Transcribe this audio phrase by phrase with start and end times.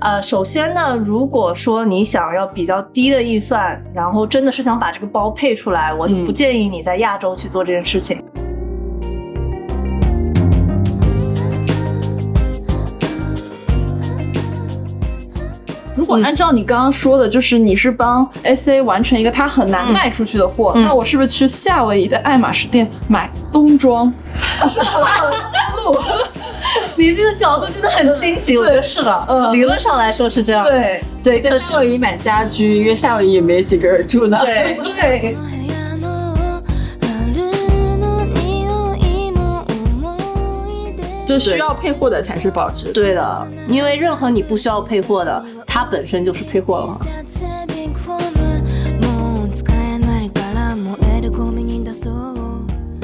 [0.00, 8.24] 呃，首先呢，如果说你想要比较低的预算，然后真的是想把这个包配出来，我就不建议你在亚洲去做这件事情。
[15.94, 24.10] 如果按照你刚刚说的，就是你是帮 S A 完成一个他很难卖出去的货，那我是不是去夏威夷的爱马仕店买冬装？
[24.66, 24.80] 思
[25.76, 25.92] 路，
[27.00, 30.62] 你这个角度真的很清醒，我觉得是的，嗯，理论上来说是这样。
[30.66, 34.38] 对对，在夏威夷买家居，因为夏威夷也没几个人住呢。
[34.44, 35.36] 对对。
[41.26, 42.92] 就需要配货的才是保值。
[42.92, 46.98] 对的，因为任何你不需要配货的，它本身就是配货了嘛。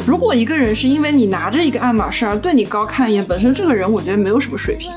[0.06, 4.92] 如果一个人是因为你拿着一个爱马仕而对你高看一眼，本身这个人我觉得没有什么水平。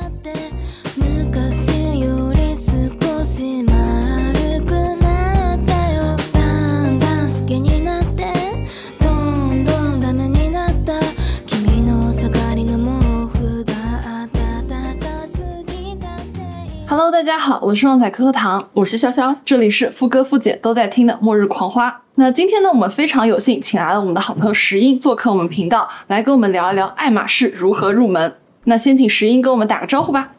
[17.10, 22.04] Hello，大家好，我是旺仔可可糖，我是潇潇，这里是夫哥夫姐都在听的末日狂花。
[22.14, 28.32] 那今天呢，我们非常有幸请来了我们的好朋友石英做客我们频道，来跟我们聊一聊爱马仕如何入门。
[28.66, 30.34] 那先请石英跟我们打个招呼吧。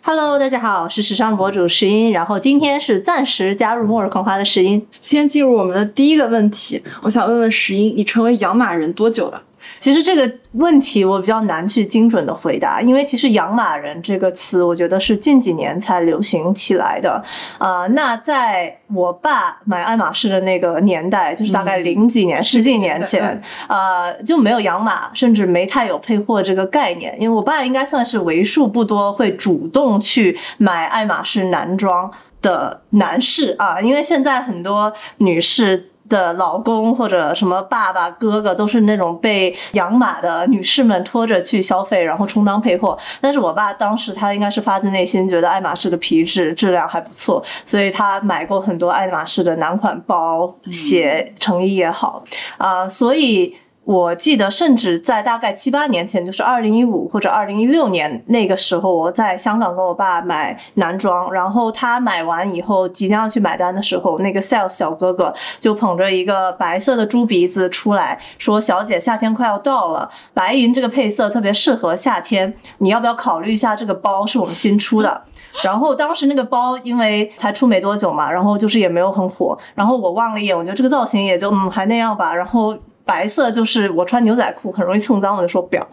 [0.00, 4.82] Hello，大家好，我是时尚博主石英，然后今天是暂时加入末日狂花的石英。
[5.02, 9.42] 先进入我们的第一个问题，我想问问石英，你成为养马人多久了？
[9.84, 17.22] 其实这个问题我比较难去精准的回答，因为其实“养马人”这个词，我觉得是近几年才流行起来的。
[17.58, 27.14] 呃，那在我爸买爱马仕的那个年代，就是大概零几年、十几年前，呃，就没有养马，甚至没太有配货这个概念。
[27.20, 35.90] 因为我爸应该算是为数不多会主动去买爱马仕男装的男士啊，因为现在很多女士。
[36.08, 42.98] 的老公或者什么爸爸哥哥都是那种被养马的女士们拖着去消费，然后充当配货。
[43.20, 52.22] 但是我爸当时他应该是发自内心觉得爱马仕的皮质质量还不错，所以他买过很多爱马仕的男款包、鞋，成衣也好
[52.58, 53.56] 啊，所以。
[53.84, 74.24] 我记得，甚至在大概七八年前，就是二零一五或者二零一六年那个时候，我在香港跟我爸买男装，然后他买完以后，即将要去买单的时候，那个 sales 小哥哥就捧着一个白色的猪鼻子出来说：“小姐，夏天快要到了，白银这个配色特别适合夏天，你要不要考虑一下这个包？
[74.24, 75.22] 是我们新出的。
[75.62, 82.74] ”然后当时那个包因为才出没多久嘛，然后就是也没有很火，然后我望了一眼，我觉得这个造型也就嗯还那样吧，然后。
[83.04, 85.86] 白色就是我穿牛仔裤很容易蹭脏，我就说不要，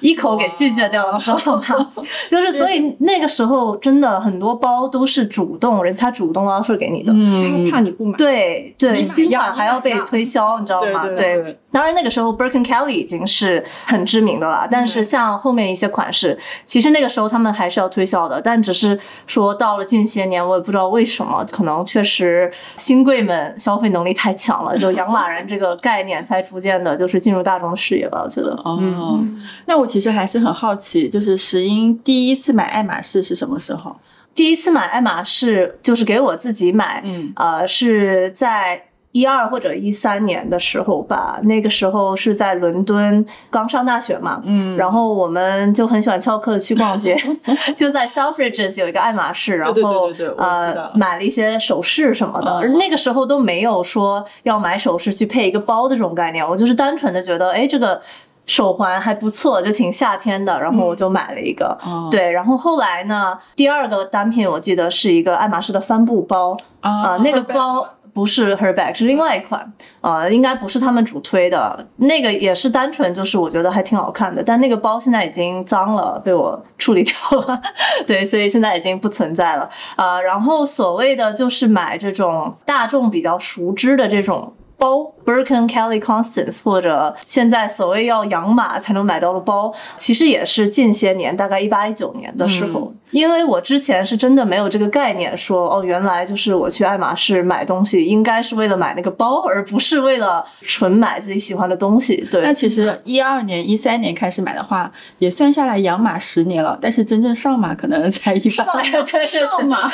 [0.00, 1.92] 一口给拒绝掉了，知道吗？
[2.28, 11.06] 就是所以那个时候真的很多包都是主动人他主动 offer 给你的，嗯，怕你不买，对对，新款还要被推销，你知道吗？
[11.08, 18.98] 对，当然那个时候 Birkin Kelly 已经是很知名的了，但是像后面一些款式，其实那个时候他们还是要推销的，但只是
[19.28, 26.42] 说到了近些年，我也不知道为什么，可能确实新贵们消费能力太强了，就养马人这个概念才。
[26.48, 28.22] 逐渐的，就是进入大众视野吧。
[28.24, 29.22] 我觉得，哦，
[29.66, 33.94] 那我其实还是很好奇，就是石英第一次买爱马仕是什么时候？
[34.34, 38.87] 第一次买爱马仕就是给我自己买，嗯，呃，是在。
[39.12, 47.16] 一二或者一三年的时候吧，那个时候是在伦敦刚上大学嘛，嗯，然后我们就很喜欢翘课去逛街，
[47.74, 52.60] 就在 Selfridges 有一个爱马仕，然后呃买了一些首饰什么的。
[52.78, 58.00] 那个时候都没有说要买首饰去配一个包的这种概念，我就是单纯的觉得，哎，这个
[58.44, 61.76] 手环还不错，就挺夏天的，然后我就买了一个。
[62.10, 67.88] 对，然后后来呢，第二个单品我记得是一个爱马仕的帆布包啊，那个包。
[68.18, 77.62] 不是 her bag，是另外一款，呃，应该不是他们主推的那个，也是单纯就是我觉得还挺好看的，但那个包现在已经脏了，被我处理掉了，
[78.08, 84.52] 对，所以现在已经不存在了，啊，然后所谓的就是买这种大众比较熟知的这种。
[84.80, 92.94] 包 Birkin Kelly Constance 或者现在所谓要养马才能买到的包，其实也是近些年，大概一八一九年的时候。
[93.10, 102.16] 因为我之前是真的没有这个概念，说哦，原来就是我去爱马仕买东西，应该是为了买那个包，而不是为了纯买自己喜欢的东西。
[102.30, 102.42] 对。
[102.42, 104.88] 那其实一二年、一三年开始买的话，
[105.18, 108.64] 也算下来养马十年了，但是真正上马可能才一八。
[109.26, 109.90] 上马。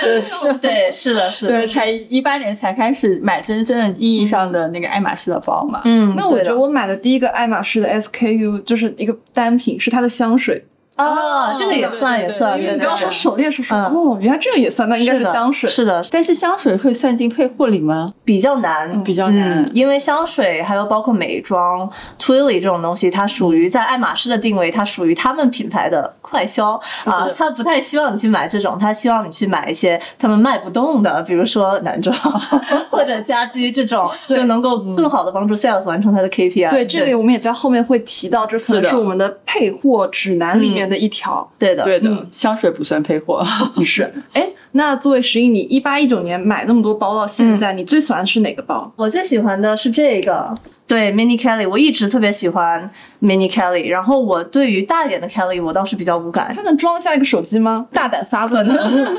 [0.61, 1.53] 对，是的，是的。
[1.53, 4.65] 对，才一八年才开始买真正意义上的。
[4.75, 10.65] 那个爱马仕的包嘛，嗯，那我觉得我买的第一个爱马仕的 SKU 就是一个单品，是它的香水，
[10.97, 12.61] 啊，这个也算也算。
[12.61, 13.85] 你刚刚说手链，是说嗯。
[13.87, 15.69] 哦，原来这个也算，那应该是香水。
[15.69, 18.13] 是的，但是香水会算进配货里吗？
[18.25, 19.65] 比较难，比较难。
[19.65, 26.81] 嗯，因为香水还有包括美妆、Twilly 这种东西，它属于在爱马仕的定位，它属于他们品牌的快销。
[27.05, 32.15] 啊，他不太希望你去买这种，他希望你去买一些他们卖不动的，比如说男装
[32.89, 36.71] 或者家居这种， 就能够更好的帮助 sales 完成它的 KPI。
[36.71, 41.49] 对，这里我们也在后面会提到，这可能是我们的配货指南里面的一条。
[41.59, 43.45] 对的，对的嗯，香水不算配货。
[43.85, 48.93] 是，哎，那作为石英，你一八一九年买那么多包到现在，你最喜欢的是哪个包？
[48.97, 52.91] 我最喜欢的是这个，对 Mini Kelly，我一直特别喜欢
[53.23, 53.89] Mini Kelly。
[53.89, 57.87] 然后我对于大一点的 Kelly，我倒是比较无感它，能装下一个手机吗？
[57.93, 58.67] 大胆发问。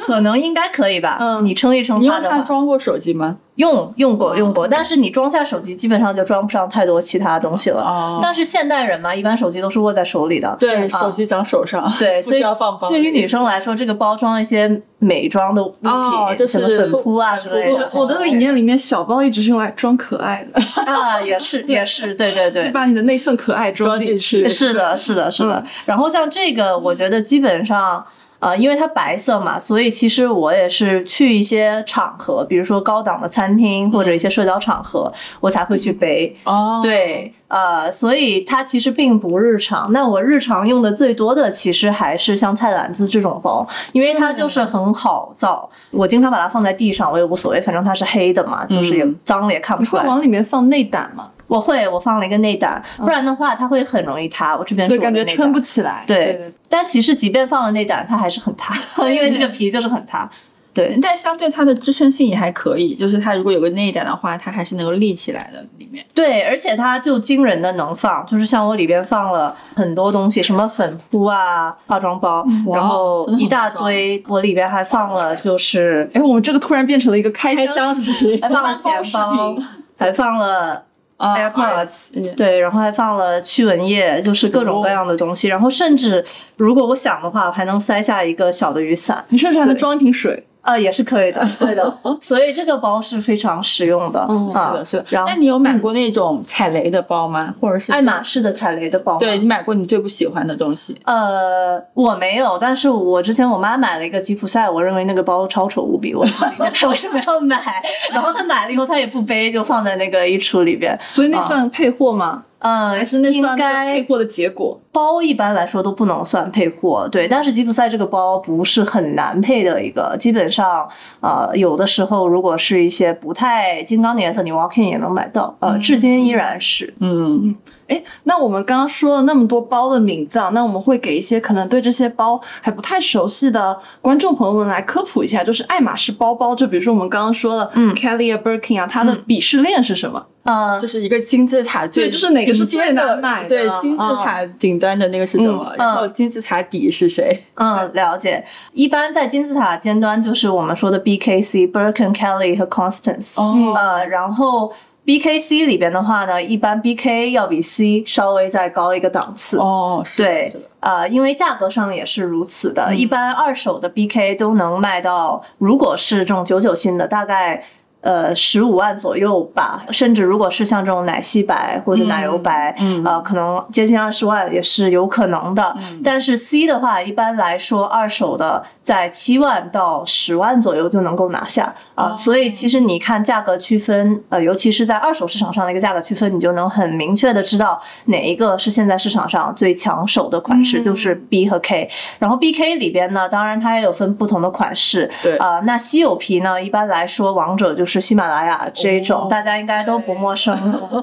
[0.06, 1.18] 可能应该可以吧。
[1.20, 3.38] 嗯你称一称你用它的话，它装过手机吗？
[3.56, 7.82] 用用过用哦过，但是你装下手机，基本上就装不上太多其他东西了。
[7.82, 10.56] 哦但是现代人嘛，一般手机都是握在手里的。
[10.60, 12.90] 对，啊手机长手上，对， 不需所以要放包。
[12.90, 17.90] 对于女生来说，这个包装一些美妆的物品，哦就是什么粉扑啊之类的。
[17.94, 22.70] 我我的理念里面，小包一直是用来装可爱的，啊，也是也是，对对对。
[22.72, 25.64] 把你的那份可爱装装进进去是的，是的，是的。
[25.86, 28.06] 然后像这个，我觉得基本上。
[28.40, 36.36] 呃，因为它白色嘛，所以其实我也是去一些场合，比如说高档的餐厅或者一些社交场合，我才会去背。
[36.44, 39.92] 哦，对，呃，所以它其实并不日常。
[39.92, 45.68] 那我日常用的最多的，其实还是像菜篮子这种包，因为它就是很好造。
[45.90, 50.06] 我经常把它放在地上，我也无所谓，反正它是黑的嘛，就是也嗯脏了也看不你会出来。
[50.06, 51.32] 往里面放内胆吗？
[51.48, 54.56] 我会，我放了一个内胆，不然的话它会很容易塌。
[54.56, 56.04] 我这边是对，感觉撑不起来。
[56.08, 58.76] 对对对，但其实即便放了内胆，它还是很塌，
[59.08, 60.30] 因为这个皮就是很塌。
[60.74, 65.66] 对，但相对它的支撑性也还可以，就是它如果有个内胆的话，它还是能够立起来的。
[65.78, 79.56] 里面对，而且它就惊人的能放，就是像我里边放了很多东西，什么粉扑啊、化妆包，哇然后一大堆，我里边还放了就是哎，我们这个突然变成了一个开开箱视视频还放了钱包，
[79.98, 80.84] 还放了。
[81.18, 85.48] 啊 AirPods，、嗯对，然后还放了驱蚊液，就是各种各样的东西。
[85.48, 86.24] 然后甚至
[86.58, 90.46] 如果我想的话，我还能塞下一个小的雨伞，你甚至还能装一瓶水。
[90.66, 91.98] 啊、也是可以的， 对的。
[92.22, 95.06] 所以这个包是非常实用的，嗯啊是的，是的。
[95.10, 97.54] 然后那你有买过那种踩雷的包吗？
[97.62, 101.00] 或者是爱马仕的踩雷的包，对你买过你最不喜欢的东西？
[101.06, 107.62] 呃，我没有，但是我之前我妈买了一个吉普赛，我认为那个包超丑无比，我不理解她为什么要买。
[108.12, 110.98] 然后她买了以后，她也不背，就放在那个衣橱里边。
[111.10, 112.44] 所以那算配货吗？
[112.66, 114.80] 嗯，还是那应该配货的结果？
[114.92, 117.28] 包一般来说都不能算配货，对。
[117.28, 120.90] 但是吉普赛这个包不是很难配的一个，基本上
[121.20, 126.92] 呃有的时候如果是一些不太金刚的颜色，你 walk in 也能买到，呃，嗯至今依然是。
[127.02, 127.56] 嗯，
[127.88, 140.26] 哎，那我们刚刚说了那么多包的名字啊，那我们会给一些可能对这些包还不太熟悉的观众朋友们来科普一下，就是爱马仕包包，就比如说我们刚刚说的，嗯 Kelly 啊、Birkin 啊，它的嗯鄙视链是什么？
[140.46, 145.74] 呃就是一个金字塔最对就是哪个是最难的买的对，金字塔顶端的那个是什么？
[145.78, 147.44] 嗯然后金字塔底是谁？
[147.56, 148.46] 嗯，了解。
[148.74, 153.42] 一般在金字塔尖端就是我们说的 BKC、Birkin、Kelly 和 Constance。
[153.42, 154.72] 哦呃，然后
[155.06, 159.58] BKC 里边的话呢，一般 BK 要比 C 稍微再高一个档次。
[159.58, 167.64] 哦，是对是，呃，因为价格上也是如此的，嗯一般二手的 BK 都能卖到，如果是这种九九新的，大概。
[168.06, 175.76] 呃，十五万左右吧，甚至如果是像这种奶昔白或者奶油白，呃，可能接近二十万也是有可能的。
[175.78, 181.64] 嗯但是 C 的话，一般来说，二手的在七万到十万左右就能够拿下
[181.96, 191.90] 啊、哦所以其实你看价格区分，呃，尤其是在二手市场上的一个价格区分，你就能很明确的知道哪一个是现在市场上最抢手的款式，嗯就是 B 和 K。
[192.20, 200.54] 然后 BK 里边呢，当然它也有分不同的款式，对啊、那稀有皮呢，一般来说，王者就是喜马拉雅这种，哦大家应该都不陌生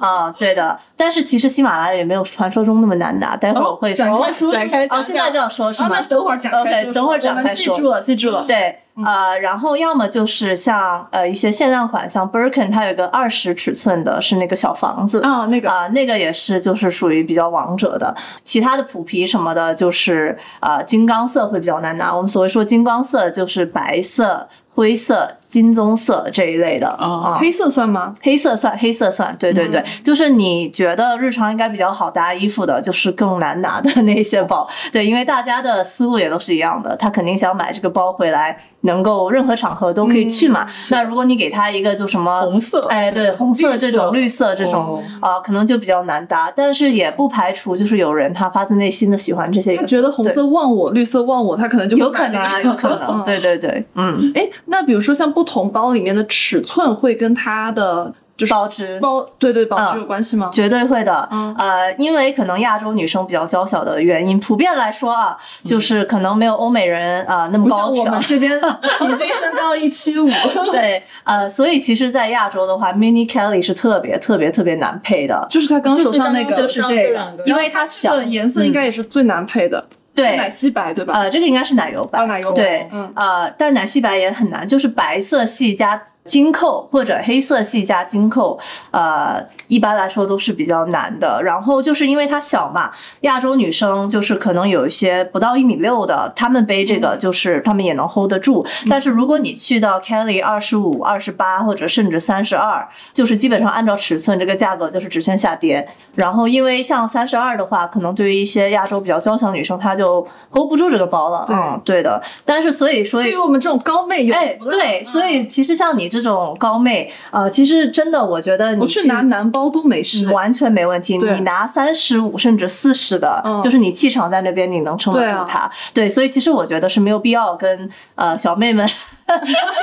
[0.00, 0.78] 啊、对的。
[1.02, 4.04] 但是其实喜马拉雅也没有传说中那么难拿，待会儿我会说。
[4.06, 5.96] 展开说展开哦，现在就要说是啊，吗？
[5.98, 8.44] 那等会儿展开 OK，说等会儿说我们展开说记住了，记住了。
[8.46, 15.20] 对，呃，然后要么就是像呃一些限量款，像 Birkin，它有一个二十尺寸的，是那个小房子。
[15.22, 18.14] 啊，那个啊、那个也是，就是属于比较王者的。
[18.44, 22.14] 其他的普皮什么的，就是啊、金刚色会比较难拿。
[22.14, 27.38] 我们所谓说金刚色，就是白色、灰色金棕色这一类的哦啊。
[27.38, 28.14] 黑色算吗？
[28.22, 29.84] 黑色算，黑色算，对对对，嗯。
[30.02, 40.66] 就是你觉得日常应该比较好搭衣服的，就是更难拿的那些包， 对，因为大家的思路也都是一样的，他肯定想买这个包回来，能够任何场合都可以去嘛。
[40.90, 42.86] 那如果你给他一个就什么红色。
[42.88, 44.54] 哎，对，红色这种、绿色。
[44.54, 45.02] 这种哦。
[45.20, 53.24] 啊、可能就比较难搭，但是也不排除就是有人他发自内心的喜欢这些，他觉得红色忘我，绿色忘我，他可能就有可能啊，有可能，嗯。
[53.24, 60.50] 对对对，嗯，哎，那比如说像不同包里面的尺寸会跟它的就是保值包对对保值嗯有关系吗？
[60.52, 61.28] 绝对会的。
[61.30, 68.20] 嗯呃，因为可能亚洲女生比较娇小的原因，普遍来说啊，就是可能没有欧美人啊、呃那么不像我们。
[68.22, 68.58] 这边
[68.98, 70.26] 平均身高一七五，
[70.72, 81.14] 对，呃，所以其实，在亚洲的话，mini Kelly 是特别特别特别难配的，就是他刚手上那个，就是这个这两个，因为它小，颜色应该也是最难配的，对奶昔白对吧？
[81.14, 88.56] 呃，这个应该是奶油白，啊奶油白对，嗯呃，但奶昔白也很难，就是白色系加金扣或者黑色系加金扣，
[88.92, 91.42] 呃，一般来说都是比较难的。
[91.42, 92.92] 然后就是因为它小嘛，
[93.22, 98.64] 亚洲女生就是可能有一些不到一米六的，她们背这嗯个就是她们也能 hold 得住。
[98.88, 105.88] 但是如果你去到 Kelly 二十五、二十八或者甚至三十二，就是基本上按照尺寸，这个价格就是直线下跌。
[106.14, 111.44] 然后因为像三十二的话，可能对于一些亚洲比较娇小女生，她就 hold 不住这个包了。
[111.46, 112.22] 对嗯，对的。
[112.44, 113.42] 但是所以所以对于。
[113.42, 120.30] 我们这种高妹有哎，对，所以嗯其实像你这种高妹，呃，其实真的，我觉得你我去拿男包都没事。
[120.32, 121.18] 完全没问题。
[121.18, 125.70] 你拿三十五甚至四十的，嗯就是你气场在那边，你能撑得住它。
[125.92, 128.94] 对，所以其实我觉得是没有必要跟呃小妹们 去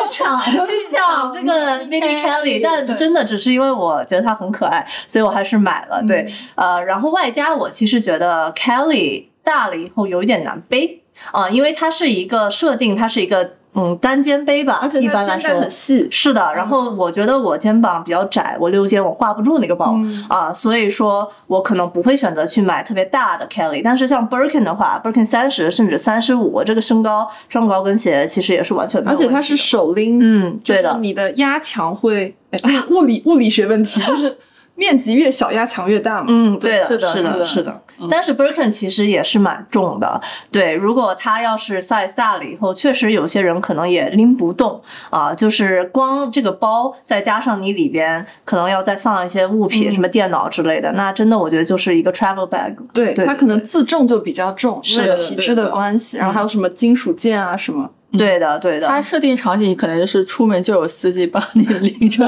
[0.10, 0.58] 抢 去
[0.90, 6.02] 抢这个 mini Kelly，但真的只是因为我觉得它很可爱，所以我还是买了。
[6.08, 6.22] 对，
[6.56, 11.02] 嗯呃，然后外加我其实觉得 Kelly 大了以后有一点难背。
[11.32, 15.70] 啊、因为它是一个设定，它是一个嗯单肩背吧，而且一般来说。
[15.70, 20.26] 是的，然后我觉得我肩膀比较窄，我溜肩我挂不住那个包、嗯。
[20.30, 23.82] 啊，所以说我可能不会选择去买特别大的 Kelly。
[23.84, 34.38] 但是像 Birkin 的话，Birkin 三十甚至三十五，我这个身高穿高跟鞋其实也是完全没有而且它是手拎，嗯，就是对的，你的压强会，哎，物理物理学问题就是
[34.80, 36.28] 面积越小，压强越大嘛。
[36.30, 40.74] 嗯，对的，是的是的，是的但是 Birkin 其实也是蛮重的，对。
[40.74, 45.34] 如果它要是 size 大了以后，确实有些人可能也拎不动啊。
[45.34, 52.74] 就是光这个包，再加上你里边可能要再放一些物品，嗯什么电脑之类的，那真的我觉得就是一个 travel bag。
[52.94, 57.90] 对，对它可能自重就比较重，因是体质的关系，然后还有什么金属件啊什么。
[58.18, 58.88] 对的，对的。
[58.88, 62.28] 它设定场景可能就是出门就有司机帮你 拎着，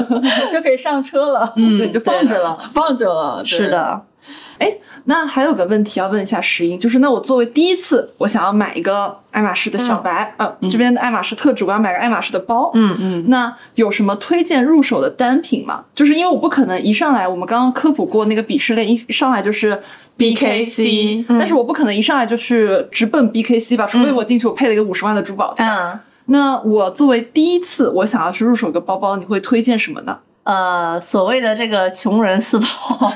[0.52, 1.52] 就可以上车了。
[1.56, 2.58] 嗯 对，就放着了。
[2.72, 3.42] 放着了。
[3.42, 4.02] 对是，的，
[5.04, 12.70] 那还有个问题要问一下石英，就是那我作为第一次，我想要买一个爱马仕的小白，呃，嗯这边的爱马仕特指，我要买个爱马仕的包。
[12.74, 15.84] 嗯嗯，那有什么推荐入手的单品吗？
[15.94, 19.82] 就是因为我不可能一上来，我们刚刚科普过那个鄙视链，一上来就是
[20.16, 25.54] BKC 嗯但是我不可能一上来就去直奔 BKC 吧，除非嗯我进去我配了一个五十万的珠宝。
[25.58, 25.98] 嗯。
[26.26, 30.16] 那我作为第一次，我想要去入手一个包包，你会推荐什么呢？
[30.44, 32.66] 呃，所谓的这个穷人四宝，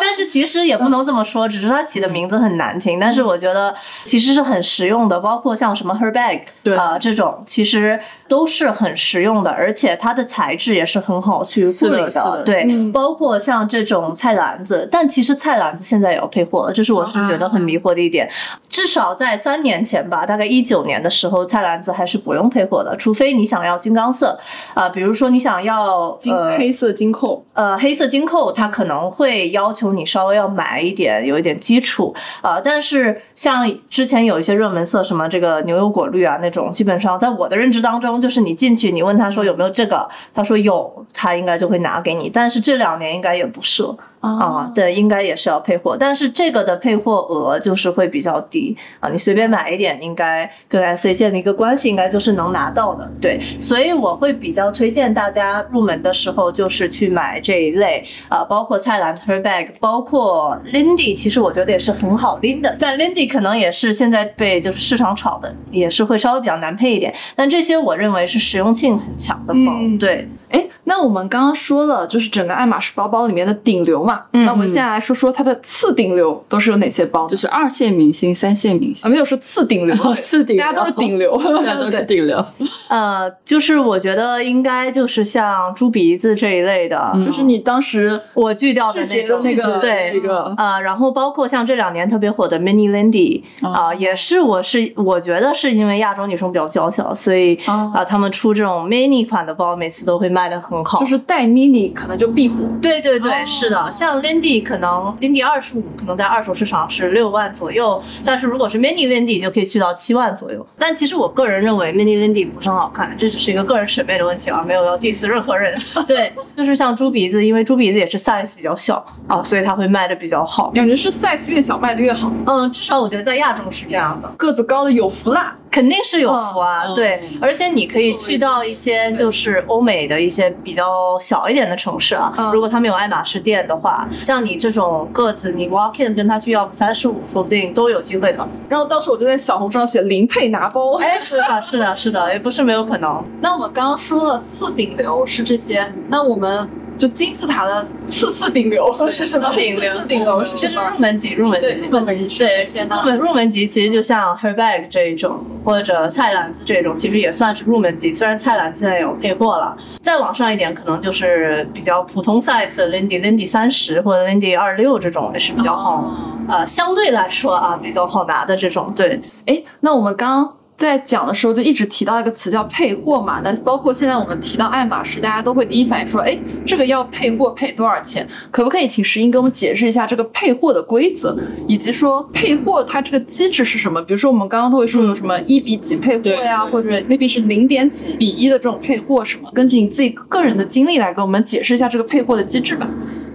[0.00, 2.98] 但是其实也不能这么说，只是它起的名字很难听。
[2.98, 18.26] 但是我觉得其实是很实用的，包括像什么 Her Bag，对啊、这种其实都是很实用的，而且它的材质也是很好去护理是的的对，嗯包括像这种菜篮子，但其实菜篮子现在也要配货了，这是我是觉得很迷惑的一点。
[18.70, 24.38] 至少在三年前吧，大概一九年的时候，菜篮子还是不用配货的，除非你想要金刚色
[24.72, 32.14] 啊、比如说你想要金、呃黑色金扣，呃，黑色金扣它可能会要求你稍微要买一点，有一点基础。
[32.40, 42.30] 啊、呃但是像之前有一些热门色，什么这个牛油果绿啊那种，基本上在我的认知当中，就是你进去，你问他说有没有这个，他说有，他应该就会拿给你。
[42.32, 43.84] 但是这两年应该也不是
[44.20, 53.10] 啊，对，应该也是要配货，但是这个的配货额就是会比较低啊，你随便买一点，应该跟 S A 建立一个关系，应该就是能拿到的。
[53.18, 70.28] 对，所以我会比较推荐大家入门的时候，就是去买这一类啊、包括菜篮 t u r bag，包括 Lindy，其实我觉得也是很好拎的，但 Lindy 可能也是现在被就是市场炒的，也是会稍微比较难配一点，但这些我认为是实用性很强的包，嗯对。
[70.50, 77.26] 哎，那我们刚刚说了，就是整个爱马仕包包里面的顶流嘛，嗯那我们现在来说说它的次顶流都是有哪些包？
[77.28, 79.02] 就是二线明星、三线明星。
[79.02, 80.64] 啊，星，没有说次顶流，哦次顶流。
[80.64, 82.44] 大家都是顶流， 大家都是顶流。
[82.88, 87.24] 呃，就是我觉得应该就是像猪鼻子这一类的，嗯。
[87.24, 101.00] 就是你当时我拒掉的那种那个对那个呃，然后包括像这两年特别火的 Mini Lindy 啊、哦也是我是我觉得是因为亚洲女生比较娇小，所以啊、哦他们出这种 mini 款的包，每次都会卖的很好。
[101.00, 110.66] 就是带 mini 可能就必火，对对对，哦是的，像 Lindy 可能 Lindy 二十五可能在二手市场是六万左右，但是如果是 Mini Lindy 就可以去到七万左右。
[110.78, 115.76] 但其实我个人认为 Mini Lindy 不是很好看，这只是一个个人审美的问题啊，没有要 diss 任何人。
[116.06, 120.70] 对，就是像猪鼻子，因为猪鼻子也是 size 比较小啊，所以它会卖的比较好。
[120.70, 124.28] 感觉是 size 越小卖的越好，嗯，至少我觉得在亚洲是这样的。
[124.36, 125.56] 个子高的有福啦。
[125.70, 138.48] 肯定是有福啊，嗯对嗯，而且你可以去到一些就是欧美的一些比较小一点的城市啊，嗯如果他们有爱马仕店的话，像你这种个子，你 walk in 跟他去要三十五，说不定都有机会的。
[138.68, 140.96] 然后当时我就在小红书上写零配拿包。
[140.98, 143.22] 哎，是的，是的，是的，也不是没有可能。
[143.42, 146.68] 那我们刚刚说了次顶流是这些，那我们
[147.00, 149.50] 就金字塔的次次顶流 是什么？
[149.54, 158.12] 顶流次顶流是就是什么入门级，入门级，对入门级是哪些呢入门入门级其实就像 Her Bag 这一种，或者菜篮子这种，其实也算是入门级。
[158.12, 166.14] 虽然菜篮子现在有配货了，再往上一点，可能就是比较普通 size 的 Lindy Lindy 三十或者 Lindy 二六这种也是比较好，哦
[166.50, 168.92] 呃，相对来说啊比较好拿的这种。
[168.94, 178.26] 对，哎，那我们刚刚在讲的时候就一直提到一个词叫配货嘛，那包括现在我们提到爱马仕，大家都会第一反应说，哎，这个要配货配多少钱？
[178.50, 181.36] 可不可以请石英给我们解释一下这个配货的规则，
[181.68, 184.00] 以及说配货它这个机制是什么？
[184.00, 189.50] 比如说我们刚刚都会说有什么一比几配货呀，对或者 maybe 是零点几比一的这种配货什么？
[189.52, 192.88] 根据你自己个人的经历来给我们解释一下这个配货的机制吧。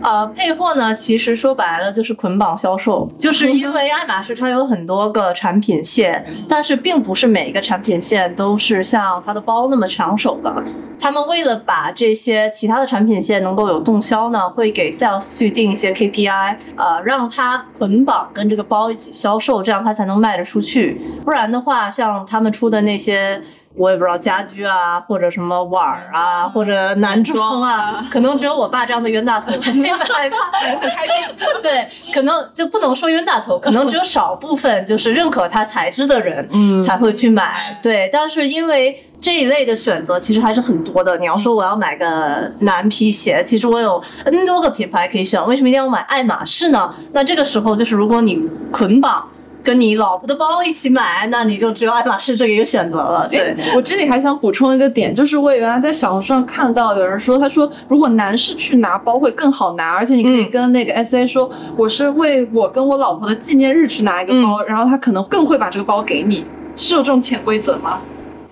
[0.06, 10.54] 呃，配货呢，其实说白了就是捆绑销售，就是因为爱马仕它有很多个产品线，但是并不是每一个产品线都是像它的包那么抢手的。
[11.00, 21.02] 他们为了把这些其他的产品线能够有动销呢，会给 sales 去定一些 KPI，呃，让它捆绑跟这个包一起销售，这样它才能卖得出去。
[21.24, 23.42] 不然的话，像他们出的那些。
[23.78, 29.58] 我也不知道家居啊，或者什么碗儿啊，或者男装啊，可能只有我爸这样的冤大头会
[29.98, 30.38] 买吧，
[30.80, 31.16] 很开心。
[31.62, 37.78] 对，可能就不能说冤大头，可能只有少部分就是认可它材质的人，嗯才会去买。
[37.82, 41.18] 对，但是因为这一类的选择其实还是很多的。
[41.18, 46.94] 你要说我要买个男皮鞋，其实我有 N 多个品牌可以选，为什么一定要买爱马仕呢？
[47.14, 49.30] 那这个时候就是如果你捆绑。
[49.66, 53.28] 跟你老婆的包一起买，那你就只有爱马仕这个一个选择了。
[53.28, 68.00] 对，我这里还想补充一个点，就是我原来在小红书上看到有人说，他说如果男士去拿包会更好拿，而且你可以嗯跟那个 S A 说，我是为我跟我老婆的纪念日去拿一个包，然后他可能更会把这个包给你，是有这种潜规则吗？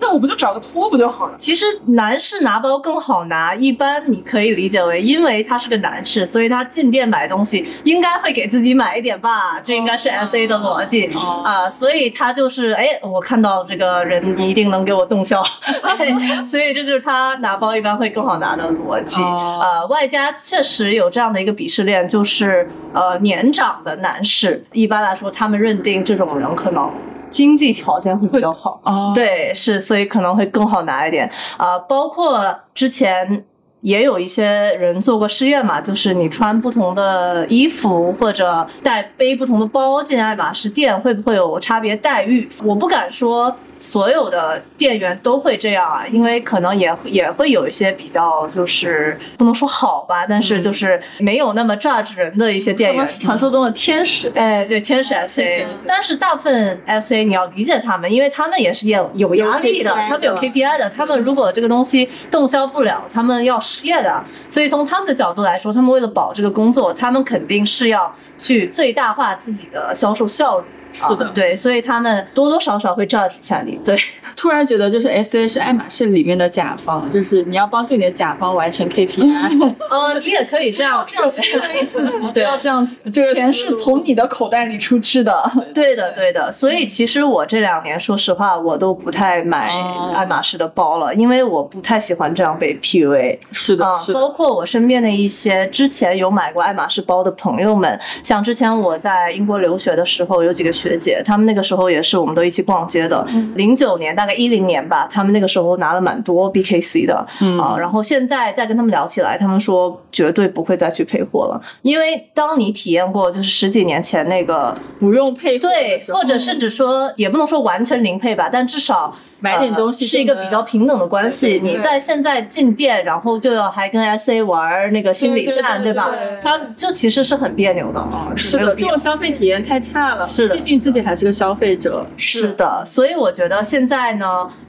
[0.06, 1.34] 那我不就找个托不就好了？
[1.38, 15.42] 其实男士拿包更好拿，一般你可以理解为，因为他是个男士，所以他进店买东西应该会给自己买一点吧，这应该是 S A 的逻辑哦啊、所以他就是，哎，我看到这个人，你一定能给我动销，
[15.96, 19.22] 对所以这就是他拿包一般会更好拿的逻辑。
[19.22, 26.90] 哦呃，外加确实有这样的一个鄙视链，就是呃年长的男士，一般来说他们认定这种人可能
[27.34, 28.80] 经济条件会比较好。
[28.84, 32.40] 啊，对，是，所以可能会更好拿一点啊、包括
[32.72, 33.44] 之前
[33.84, 42.50] 也有一些人做过试验嘛，就是你穿不同的衣服或者带背不同的包进爱马仕店，会不会有差别待遇？
[42.62, 43.54] 我不敢说。
[43.76, 54.32] 所有的店员都会这样啊，因为可能也也会有一些比较，就是不能说好吧，但是就是没有那么 judge 人的一些店员传说中的天使。
[54.36, 64.24] 哎，对，天使 SA，但是大部分 SA 你要理解他们，因为他们也是有有压力的，他们有 KPI 的，他们如果这个东西动销不了，他们要失业的。
[64.48, 70.66] 所以从他们的角度来说，他们为了保这个工作，他们肯定是要去最大化自己的销售效率。
[70.94, 73.78] 是的啊对，所以他们多多少少会 judge 一下你。
[73.84, 73.98] 对，
[74.36, 79.50] 突然觉得就是 S A 是爱马仕里面的甲方，就是你要帮助你的甲方完成 K P I。
[79.90, 85.50] 呃，你也可以这样，这样激励自己，不对要这样子，这个钱是从你的口袋里出去的。
[85.74, 93.38] 对的，对的，所以其实我这两年，说实话，我都不太买哦爱马仕的包了，因为我不太喜欢这样被 PUA。
[93.50, 103.26] 是的，啊，是的，包括我身边的一些之前有买过爱马仕包的朋友们，像之前我在英国留学的时候，有几个学姐，他们那个时候也是我们都一起逛街的。
[103.56, 107.58] 零九年大概一零年吧，他们那个时候拿了蛮多 BKC 的，嗯。
[107.58, 121.60] 啊，然后现在再跟他们聊起来，他们说绝对不会再去配货了，因为当你体验过就是十几年前那个不用配货对或者甚至说也不能说完全零配吧，但至少买点东西呃是一个比较平等的关系。
[121.62, 126.40] 你在现在进店，然后就要还跟 SA 玩那个心理战，对吧对？
[126.42, 130.26] 它就其实是很别扭的啊，是的，这种消费体验太差了。
[130.26, 132.06] 是的毕竟自己还是个消费者。
[132.16, 134.26] 是的，所以我觉得现在呢，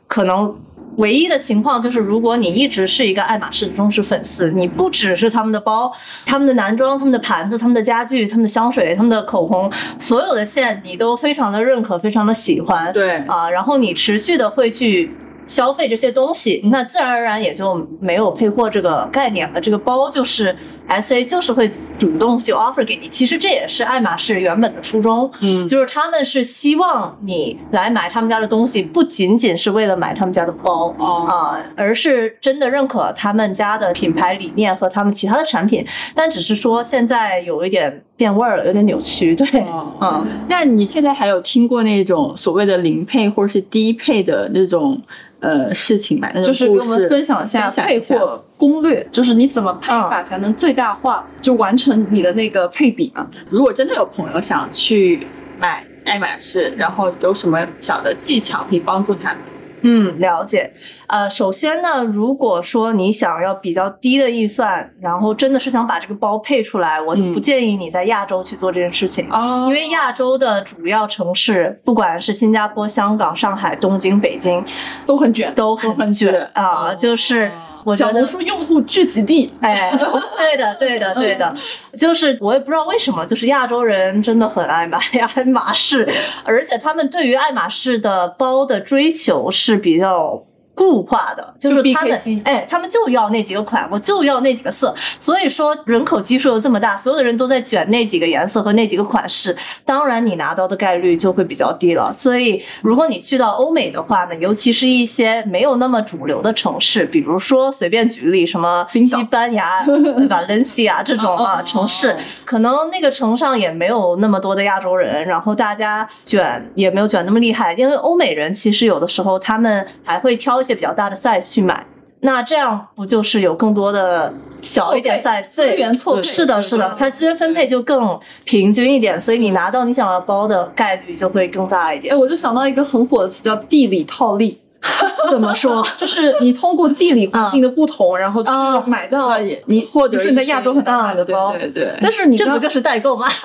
[0.07, 0.53] 可能
[0.97, 5.91] 唯一的情况就是，如果你一直是一个爱马仕的忠实粉丝，你不只是他们的包、
[6.25, 15.11] 他们的男装、他们的盘子、他们的家具、他们的香水、他们的口红，所有的线你都非常的认可，非常的喜欢，对啊，然后你持续的会去。
[15.47, 19.61] 消费这些东西，那自然而然也就没有配货这个概念了。
[19.61, 20.55] 这个包就是
[20.87, 25.31] S A 就是会主动去 offer 给你，其实这也是爱马仕原本的初衷。
[25.41, 35.85] 嗯，就是他们是希望你来买他们家的东西，不仅仅是为了买他们家的包啊、哦而是真的认可他们家的品牌理念和他们其他的产品。
[36.13, 39.35] 但只是说现在有一点变味儿了，有点扭曲。
[39.35, 45.01] 对，哦嗯，那你现在还有听过那种所谓的零配或者是低配的那种
[45.39, 46.29] 呃事情吗？
[46.33, 53.27] 那种就是给我们分享一下配货攻略，就是你怎么配法才能最大化，就完成你的那个配比嘛。
[53.49, 55.27] 如果真的有朋友想去
[55.59, 59.39] 买爱马仕，然后有什么小的技巧可以帮助他们？
[59.87, 60.71] 嗯，了解。
[61.07, 69.29] 呃，首先呢，如果说你想要比较低的预算，然后真的是想把这个包配出来，我就不嗯建议你在亚洲去做这件事情。
[69.31, 74.63] 哦因为亚洲的主要城市，不管是新加坡、香港、上海、东京、北京，
[75.05, 76.89] 都很卷，都很很卷卷啊。
[76.89, 77.51] 哦就是
[77.83, 79.53] 我小红，书用户聚集地。
[79.61, 79.91] 哎，
[80.37, 81.55] 对的，对的，对的，
[81.97, 84.97] 就是我也不知道为什么，就是亚洲人真的很爱买
[85.35, 86.07] 爱马仕，
[86.43, 90.43] 而且他们对于爱马仕的包的追求是比较。
[90.75, 102.11] 固化的，就是他们哎，他们就要那几个款，我就要那几个色，所以说人口基数又这么大，所有的人都在卷那几个颜色和那几个款式，当然你拿到的概率就会比较低了。
[102.11, 121.85] 所以如果你去到欧美的话呢，尤其是一些没有那么主流的城市，比如说随便举例什么西班牙、Valencia 这种啊哦哦哦城市哦，可能那个城上也没有那么多的亚洲人，然后大家卷也没有卷那么厉害，因为欧美人其实有的时候他们还会挑一些比较大的 size 去买。
[122.21, 132.19] 那这样不就是有更多的小一点 size 资对源错配是的，是的，它资源分配就更平均一点，所以你拿到你想要包的概率就会更大一哎，点。
[132.19, 134.59] 我就想到一个很火的词叫地理套利，
[135.29, 135.85] 怎么说？
[135.97, 143.27] 就是你通过地理环境的不同，然后去啊买到你获得比如说你在亚洲很大买的包，对对对但是你这不就是代购吗？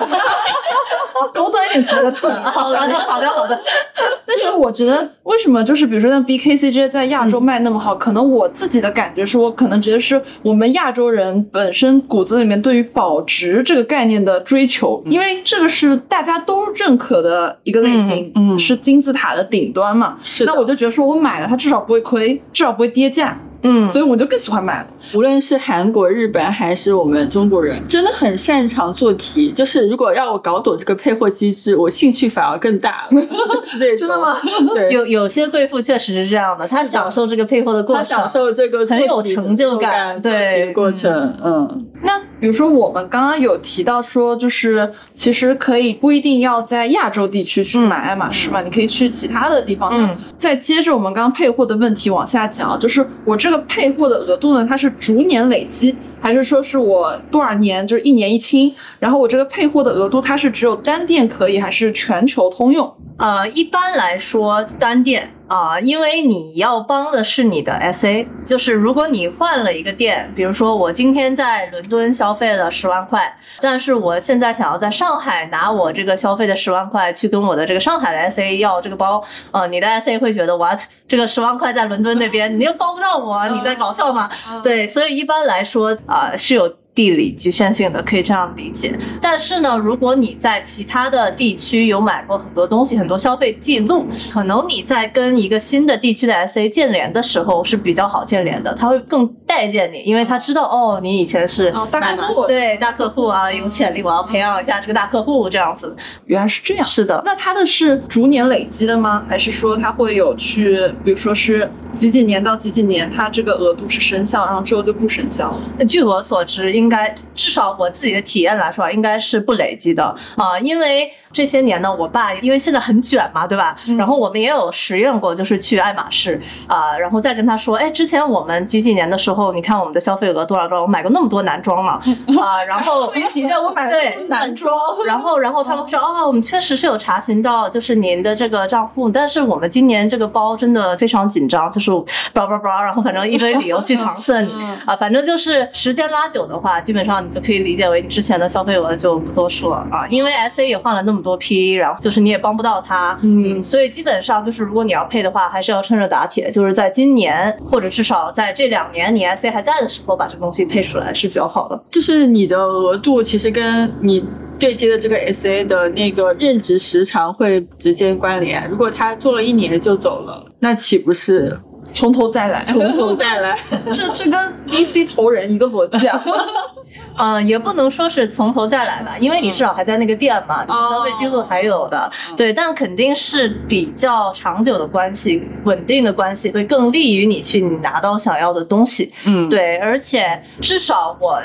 [1.33, 3.59] 狗短一点词的地理套利好的，好的，好的。
[4.25, 20.17] 但是我觉得，为什么就是比如说像 BKC 这些在亚洲卖那么好，可能我自己的感觉是我可能觉得是我们亚洲人本身骨子里面对于保值这个概念的追求，因为这个是大家都认可的一个类型，嗯嗯是金字塔的顶端嘛。
[20.23, 24.87] 是的那我就觉得说我买买了它至少不会亏，至少不会跌价，嗯所以我就更喜欢买了。
[25.13, 29.51] 无论是韩国、日本还是我们中国人，真的很擅长做题。
[29.51, 33.21] 就是如果让我搞懂这个配货机制，我兴趣反而更大了。
[33.21, 34.35] 就是那种真的吗？
[34.73, 41.11] 对，有有些贵妇确实是这样的，她享受这个配货的过程，她，享受这个很有成就感对过程，
[41.43, 49.91] 嗯那比如说，我们刚刚有提到说，就是其实可以不一定要在亚洲地区去买爱马仕嘛，你可以去其他的地方。
[49.93, 58.73] 嗯，再接着我们刚刚配货的问题往下讲，就是我这这个配货的额度呢，它是逐年累积，还是说是我多少年就是一年一清？
[58.97, 62.89] 然后我这个配货的额度，它是只有单店可以，还是全球通用？
[63.17, 84.31] 呃，一般来说单店啊、因为你要帮的是你的 SA，就是如果你换了一个店，比如说我今天在伦敦消费了十万块，但是我现在想要在上海拿我这个消费的十万块去跟我的这个上海的 SA 要这个包，呃，你的 SA 会觉得 what 这个十万块在伦敦那边你又帮不到我，你在搞笑吗？
[84.63, 88.93] 对，所以一般来说啊、是有地理局限性的，可以这样理解。
[89.19, 105.95] 但是呢，如果你在其他的地区有买过很多东西，很多消费记录，可能你在跟一个新的地区的 SA 建联的时候是比较好建联的，他会更待见你，因为他知道哦，你以前是哦大买客户对大客户啊，有潜力，我要培养一下这个大客户这样子。
[106.27, 106.85] 原来是这样。
[106.85, 109.25] 是的，那他的是逐年累积的吗？
[109.27, 115.85] 还是说他会有去，比如说是几几年到几几年，它这个额度是生效，然后之后就不生效了？
[115.85, 120.03] 据我所知，应应该至少我自己的体验来说，应该是不累积的。
[120.35, 123.75] 啊、因为这些年呢，我爸因为现在很卷嘛，对吧？
[123.87, 123.97] 嗯。
[123.97, 132.01] 然后我们也有实验过，就是去爱马仕啊、然后再跟他说，哎，之前我们几几年的时候，你看我们的消费额多少多少，我买过那么多男装嘛
[132.39, 134.73] 啊、然后会提让我买了对男装，
[135.05, 141.91] 然后，然后他们说，哦，我们确实是有查询到，就是您的这个账户，但是我们今年这个包真的非常紧张，就是
[142.33, 144.41] 包包包，然后反正一堆理由去搪塞。
[144.41, 144.77] 你嗯。
[144.85, 161.81] 啊，反正就是时间拉久的话，基本上你就可以理解为你之前的消费额就不作数了啊，因为 S A 也换了那么多批，然后就是你也帮不到他，嗯所以基本上就是如果你要配的话，还是要趁热打铁，就是在今年或者至少在这两年你 S A 还在的时候把这个东西配出来是比较好的。
[161.91, 164.23] 就是你的额度其实跟你
[164.59, 168.67] 对接的这个 SA 的那个任职时长会直接关联。
[168.69, 171.59] 如果他做了一年就走了，那岂不是
[171.93, 173.57] 从头再来，从头再来？
[173.93, 176.23] 这这跟 VC 投人一个逻辑啊。
[177.17, 189.13] 嗯，也不能说是从头再来吧，因为你至少还在那个店嘛，你的消费记录还有的，对，但肯定是比较长久的关系、稳定的关系，会更利于你去拿到想要的东西。
[189.25, 191.41] 嗯，对，而且至少我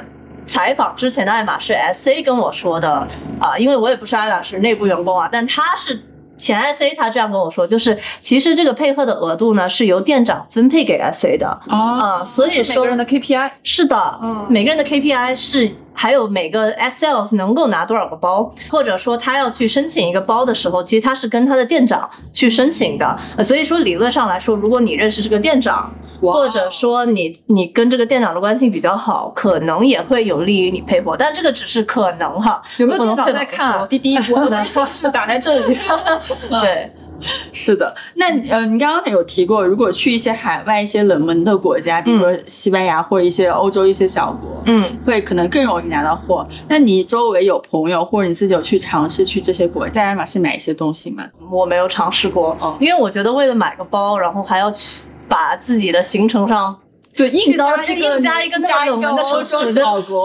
[0.47, 3.07] 采访之前的爱马仕 SA 跟我说的
[3.41, 6.01] 啊、因为我也不是爱马仕内部员工啊，但他是。
[6.37, 11.49] 前 SA 他这样跟我说，就是其实这个配合的额度呢是由店长分配给 SA 的。
[11.69, 14.47] 哦，啊、所以说每个人的 KPI，是的，嗯。
[14.49, 23.19] 每个人的 KPI 是还有每个 sales 能够拿多少个包，或者说他要去申请一个包的时候，其实他是跟他的店长去申请的。
[23.37, 32.63] 呃所以说理论上来说，如果你认识这个店长，或者说你你跟这个店长的关系比较好，可能也会有利于你配货，但这个只是可能哈。
[32.77, 33.87] 有没有店长在看啊？
[33.89, 35.79] 滴滴，我的微信是打在这里。
[36.61, 36.93] 对，
[37.53, 37.95] 是的。
[38.15, 44.97] 那呃，你刚刚有提过，如果去一些海外一些冷门的国家，比如说西班牙或一些欧洲一些小国，嗯。
[45.05, 46.47] 会可能更容易拿到货。
[46.69, 51.25] 那你周围有朋友或者你自己有去尝试去这些国在爱马仕买一些东西吗？
[51.51, 54.91] 我没有尝试过，嗯因为我觉得为了买个包，然后还要去
[55.29, 56.77] 把自己的行程上
[57.17, 59.83] 对，硬去到加一个这个加一个那么冷门的城市，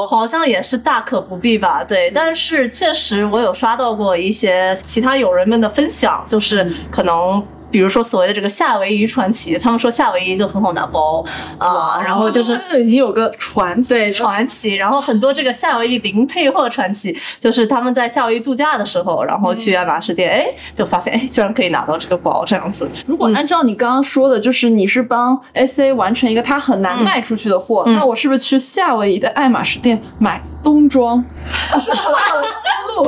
[0.09, 1.83] 好像也是大可不必吧。
[1.83, 7.41] 对，但是确实我有刷到过一些其他友人们的分享，就是可能。
[7.71, 11.23] 比如说所谓的这个夏威夷传奇，他们说夏威夷就很好拿包
[11.57, 12.53] 啊，然后就是
[12.83, 22.89] 已经有个传奇对传奇，然后很多这个夏威夷零配货传奇，就是他们在夏威夷度假的时候，然后去爱马仕店，哎，就发现哎，居然可以拿到这个包这样子。
[23.05, 31.23] 如果按照你刚刚说的，就是你是帮 SA 完成一个他很难嗯卖出去的货，嗯那我是不是去夏威夷的爱马仕店买冬装？
[31.81, 32.53] 是好大的思
[32.87, 33.07] 路。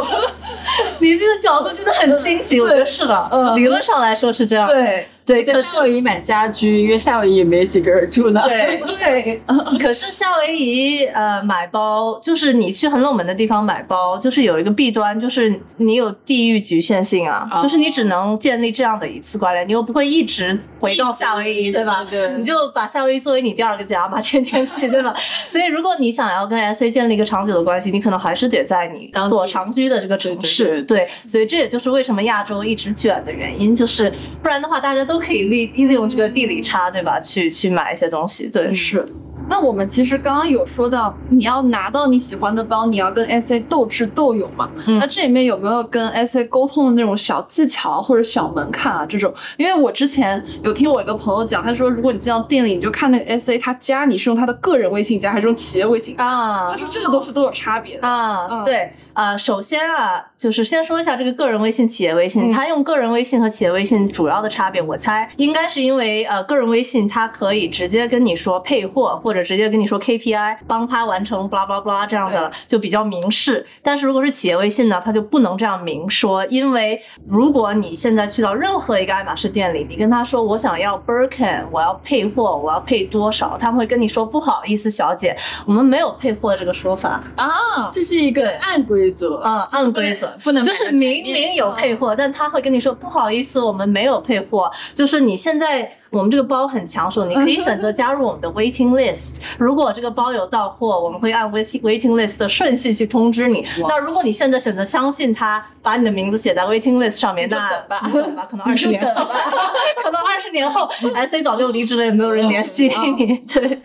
[1.00, 3.56] 你这个角度真的很清醒，我觉得是的，嗯。
[3.56, 4.68] 理论上来说是这样。
[4.68, 8.42] 对对，在夏威夷买家居，因为夏威夷也没几个人住呢。
[8.48, 9.42] 对 对，
[9.80, 22.06] 可是夏威夷呃买包，就是你去很冷门的地方买包，就是有一个弊端，就是你有地域局限性啊，哦就是你只能建立这样的一次关联，你又不会一直回到夏威夷，对吧？
[22.10, 25.14] 对你就把夏威夷作为你第二个家嘛，天天去，对吧？
[25.48, 29.30] 所以如果你想要跟 SA 建立一个长久的关系，你可能还是得在你当地。
[29.30, 30.94] 所长居的这个城市，对。
[30.94, 37.20] 对，所以这也就是为什么亚洲一直卷的原因，就是不然的话，大家都可以利利用这个地理差，对吧？
[37.20, 39.06] 去去买一些东西，对，是。
[39.50, 44.70] 那我们其实刚刚有说到，你要拿到你喜欢的包，你要跟 SA 斗智斗勇嘛。
[44.88, 49.06] 嗯那这里面有没有跟 SA 沟通的那种小技巧或者小门槛啊？
[49.06, 58.08] 这种，因为我之前有听我一个朋友讲，他说如果你进到店里，你就看那个 SA 他加你是用他的个人微信加还是用企业微信加，啊他说这个东西都有差别的。
[58.08, 73.66] 啊，嗯对啊、首先啊，就是先说一下这个个人微信、企业微信，嗯它用个人微信和企业微信主要的差别，我猜应该是因为呃，个人微信它可以直接跟你说配货，或者直接跟你说 KPI，帮他完成 blah blah blah 这样的就比较明示。
[73.82, 87.22] 但是如果是企业微信呢，他就不能这样明说，因为如果你现在去到任何一个爱马仕店里，你跟他说我想要 Birkin，我要配货，我要配多少，他们会跟你说不好意思，小姐，我们没有配货这个说法。
[87.36, 94.72] 啊，这是一个暗规则啊就是不能按规则不能就是明明有配货，但他会跟你说不好意思，我们没有配货。
[94.94, 99.38] 就是你现在我们这个包很抢手，你可以 选择加入我们的 waiting list。
[99.58, 103.66] 如果这个包有到货，我们会按 waiting waiting list 的顺序去通知你。
[103.90, 109.26] 那如果你现在选择相信他，把你的名字写在 waiting list 上面，那等吧你等吧， 可能二十年后，
[110.04, 113.36] 可能二十年后，SA 早就离职了，也没有人联系你。
[113.52, 113.82] 对。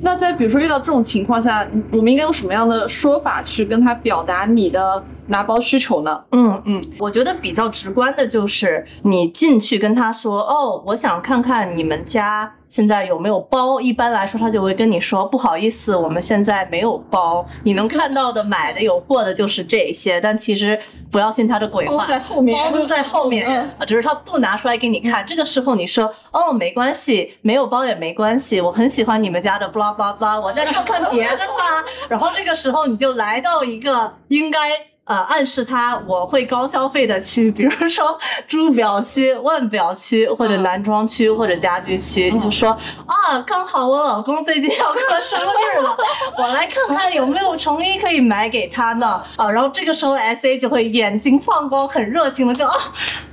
[0.00, 6.24] 那在比如说遇到这种情况下，我们应该用什么样的说法去跟他表达你的拿包需求呢？
[6.32, 13.80] 嗯嗯，我觉得比较直观的就是你进去跟他说，哦，我想看看你们家现在有没有包。
[13.80, 17.46] 一般来说，他就会跟你说，不好意思，我们现在没有包。
[17.64, 20.78] 你能看到的买的有货的就是这些，但其实
[21.10, 22.06] 不要信他的鬼包话。
[22.08, 25.24] 在后面，包都在后面只是他不拿出来给你看。
[25.26, 31.84] 这个时候你说，哦，没关系，没有包也没关系，我很喜欢你们家的，blah blah blah，我再看看别的吧。
[32.08, 34.58] 然后这个时候你就来到一个应该。
[35.06, 42.70] 呃，暗示他我会高消费的区，比如说珠表区、腕表区，或者嗯男装区，或者家居区，你就说
[43.06, 45.96] 啊，刚好我老公最近要过生日了，
[46.36, 49.22] 我来看看有没有成衣可以买给他呢。
[49.36, 52.74] 啊，然后这个时候 S A 就会眼睛放光，很热情的就啊，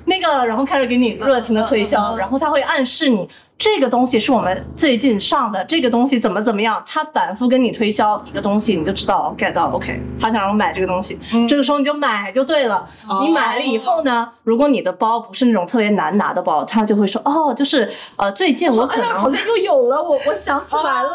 [0.05, 3.27] 那个，然后开始给你热情的推销，嗯然后他会暗示你。
[3.57, 12.87] 这个东西是我们最近上的，这个东西怎么怎么样，他反复跟你推销一个东西，你就知道 get 到 OK，他想让我买这个东西，嗯这个时候你就买就对了。
[13.07, 19.29] 哦你买了以后呢，如果你的包不是那种特别难拿的包，他就会说哦，就是呃，最近我可哎，好。
[19.29, 21.09] 像又有了，我我想起来了。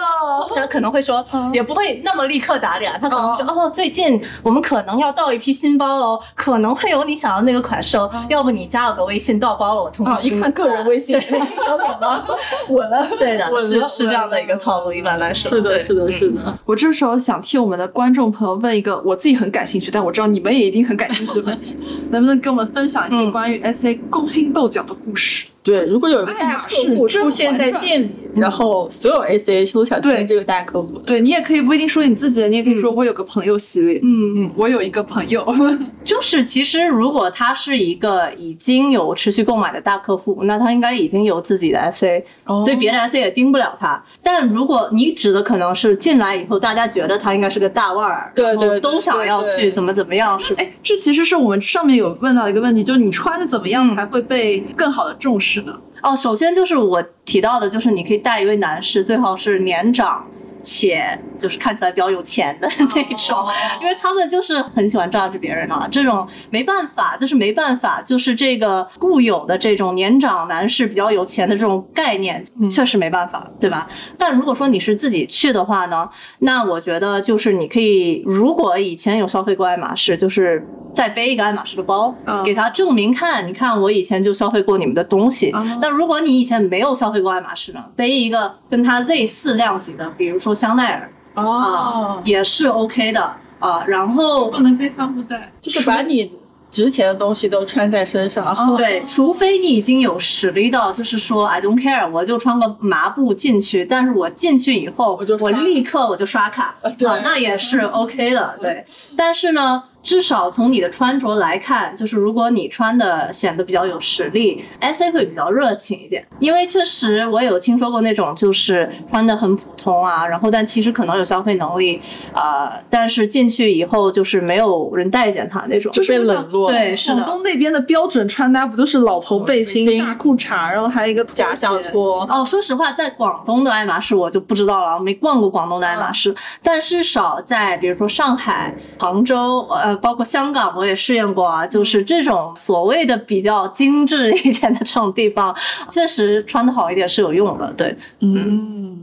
[0.56, 10.36] 他可能会说嗯，也不会那么立刻打脸，他可能说哦，最近我们可能要到一批新包哦，可能会有你想要那个款式哦，要不你加我个微信，到包了我通啊，知你。
[10.36, 12.24] 一看个人微信，微信小礼吗？
[12.68, 13.08] 稳了。
[13.18, 15.48] 对的，是是这样的一个套路，一般来说。
[15.50, 16.58] 是的，是的，是的。
[16.64, 21.76] 我这时候想替我们的观众朋友问一个我自己很感兴趣，但我知道你们也一定很感兴趣的问题，
[22.10, 25.46] 能不能跟我们分享一些嗯关于 S A 勾心斗角的故事？
[25.68, 30.16] 对，如果有一个大客户出现在店里，然后所有 SH 都想对。
[30.16, 34.00] 听这个大客户，对你也可以不一定说你自己的，你也可以说我有个朋友系列。
[34.02, 35.46] 嗯，嗯，我有一个朋友，
[36.06, 42.60] 就是其实如果他是一个已经有持续购买的大客户，那他应该已经有自己的 SA，、哦。
[42.64, 44.02] 所以别的 SA 也盯不了他。
[44.22, 53.98] 但如果你指的可能是进来以后，大家觉得他应该是个大腕儿，对对对都想要去怎么怎么样，是哎，这其实是我们上面有问到一个问题，就是你穿的怎么样嗯。
[53.98, 55.57] 才会被更好的重视
[56.02, 60.24] 哦，首先就是我提到的，就是你可以带一位男士，最好是年长。
[60.62, 63.48] 且就是看起来比较有钱的那种，哦
[63.80, 73.88] 因为他们就是很喜欢 judge 别人啊，这种没办法，就是没办法，就是这个固有的这种年长男士比较有钱的这种概念，嗯确实没办法，对吧？
[74.18, 76.08] 但如果说你是自己去的话呢，
[76.40, 85.50] 那我觉得就是你可以，如果以前有消费过爱马仕，就是再背一个爱马仕的包，嗯给他证明看，你看我以前就消费过你们的东西。
[85.54, 93.84] 嗯那如果你以前没有消费过爱马仕呢，背一个跟它类似量级的，比如说香奈儿啊，也是 OK 的啊。
[93.86, 96.32] 然后不能背帆布袋，就是把你
[96.70, 98.44] 值钱的东西都穿在身上。
[98.54, 108.84] 哦对，除非你已经有实力到，就是说 I don't care，我就穿个麻布进去，但是我进去以后，我就我立刻我就刷卡，对啊，那也是 OK 的，对。
[109.16, 122.00] 但是呢，至少从你的穿着来看，就是如果你穿的显得比较有实力，SA 会比较热情一点，因为确实我有听说过那种就是穿的很普通啊，然后但其实可能有消费能力
[122.32, 127.12] 啊、但是进去以后就是没有人待见他那种，就被冷落，对，是。
[127.12, 145.54] 广东那边的标准穿搭不就是老头背心、大裤衩，然后还有一个假小鞋拖，哦，说实话，在广东的爱马仕我就不知道了，我没逛过广东的爱马仕，但至少在比如说上海、杭州，呃，包括香港，我也试验过啊，就是这种所谓的比较精致一点的这种地方，
[145.88, 147.96] 确实穿的好一点是有用的，对。
[148.20, 148.98] 嗯，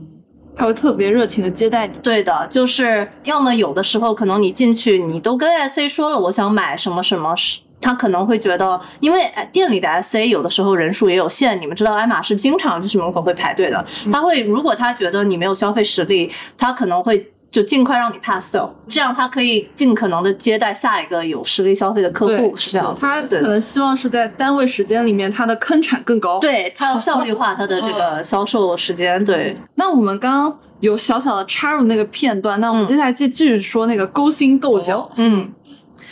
[0.55, 1.97] 他会特别热情的接待你。
[2.01, 17.31] 对的，就是要么有的时候可能你进去，你都跟 SA 说了我想买什么什么，是他可能会觉得，因为呃店里的 SA 有的时候人数也有限，你们知道爱马仕经常就是门口会排队的，他会如果他觉得你没有消费实力，他可能会。
[17.55, 23.01] 就尽快让你 pass 掉，这样他可以尽可能的接待下一个有实力消费的客户，是这样子。
[23.01, 35.49] 他可能希望是在单位时间里面，他的坑产更高。，对他要效率化他的这个销售时间，对，那我们刚刚有小小的插入那个片段，那我们嗯接下来继继续说那个勾心斗角，嗯。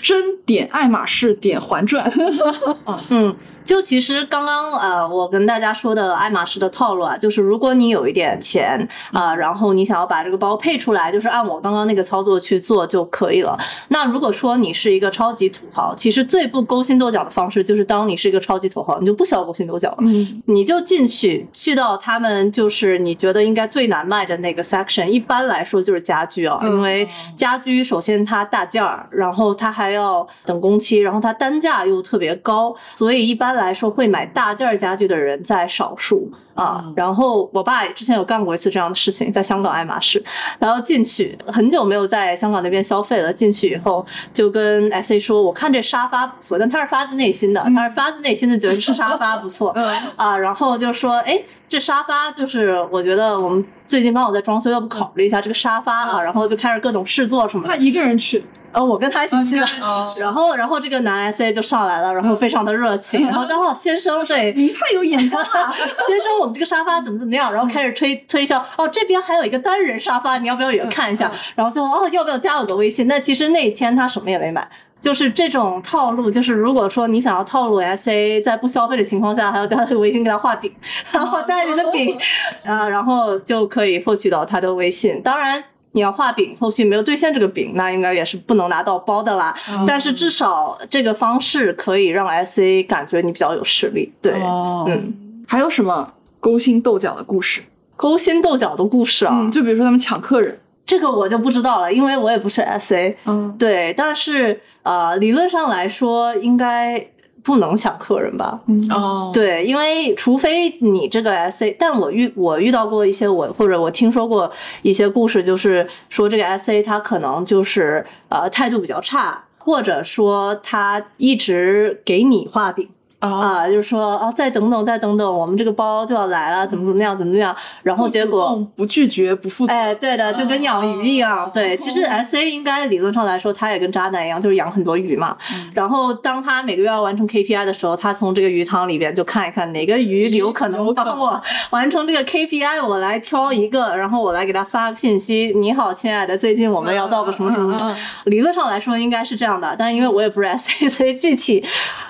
[0.02, 2.10] 真点爱马仕点还转。
[3.10, 13.58] 嗯，就其实刚刚呃，我跟大家说的爱马仕的套路啊，就是如果你有一点钱啊、然后你想要把这个包配出来，就是按我刚刚那个操作去做就可以了。
[13.90, 19.98] 那如果说你是一个超级土豪，其实最不勾心斗角的方式就是当你是一个超级土豪，你就不需要勾心斗角了。
[20.02, 36.32] 嗯，你就进去，去到他们就是你觉得应该最难卖的那个 section，一般来说就是家居啊，嗯因为家居首先它大件儿，然后它还要等工期，然后它单价又特别高，所以一般来说会买大件儿家具的人在少数。
[36.56, 36.94] 啊嗯。
[36.96, 40.24] 然后我爸之前有干过一次这样的事情，在香港爱马仕，
[40.60, 56.22] 然后进去很久没有在香港那边消费了，进去以后就跟 S A 说，我看这沙发不错，但他是发自内心的，他是发自内心的觉得是沙发不错，嗯 啊，然后就说，哎，这沙发就是我觉得我们最近刚好在装修，要不考虑一下这个沙发啊？
[56.22, 57.70] 然后就开始各种试坐什么的。
[57.70, 59.66] 他一个人去，呃，我跟他一起去的。
[59.82, 65.50] 哦 然后，然后这个男 S A 就上来了，然后非常的热情，然后就哦，先生，对，你太有眼光了。
[66.08, 67.52] 先生，我们这个沙发怎么怎么样？
[67.52, 71.32] 然后开始推推销，哦，这边还有一个单人沙发，你要不要也看一下？
[71.56, 73.08] 然后最后哦，要不要加我的微信？
[73.08, 74.70] 那其实那一天他什么也没买。
[75.00, 80.74] 就是这种套路，就是如果说你想要套路 S A，在不消费的情况下，还要加他的微信给他画饼，
[81.12, 82.18] 然后带你的饼，
[82.64, 85.22] 啊，然后就可以获取到他的微信。
[85.22, 85.62] 当然，
[85.92, 89.54] 你要画饼，后续没有兑现这个饼，那应该也是不能拿到包的啦。
[89.86, 94.14] 但是至少这个方式可以让 S A 感觉你比较有实力。
[94.22, 96.14] 对，哦嗯，还有什么
[96.44, 97.62] 勾心斗角的故事？
[97.96, 103.18] 勾心斗角的故事啊，嗯，就比如说他们抢客人，这个我就不知道了，因为我也不是 S A。
[103.26, 107.08] 嗯，对，但是呃，理论上来说应该
[107.44, 108.60] 不能抢客人吧？
[108.68, 122.90] 嗯哦，对，因为除非你这个 S A，但我遇我遇到过一些我或者我听说过一些故事，就是说这个 S A 他可能就是呃态度比较差，或者说他一直给你画饼。
[123.24, 131.50] 啊，就是说啊，再等等，再等等，我们这个包就要来了，怎么怎么样，怎么怎么样，然后结果不拒绝不负责，哎，对的，就跟养鱼一样。
[131.54, 135.38] 对，其实 S A 应该理论上来说，他也跟渣男一样，就是养很多鱼嘛。
[135.74, 147.96] 然后当他每个月要完成 K P I 的时候，他从这个鱼塘里边就看一看哪个鱼有可能帮我完成这个 K P I，我来挑一个，然后我来给他发个信息：你好，亲爱的，最近我们要到个什么什么。
[148.26, 151.64] 理论上来说应该是这样的，但因为我也不是 S A，所以具体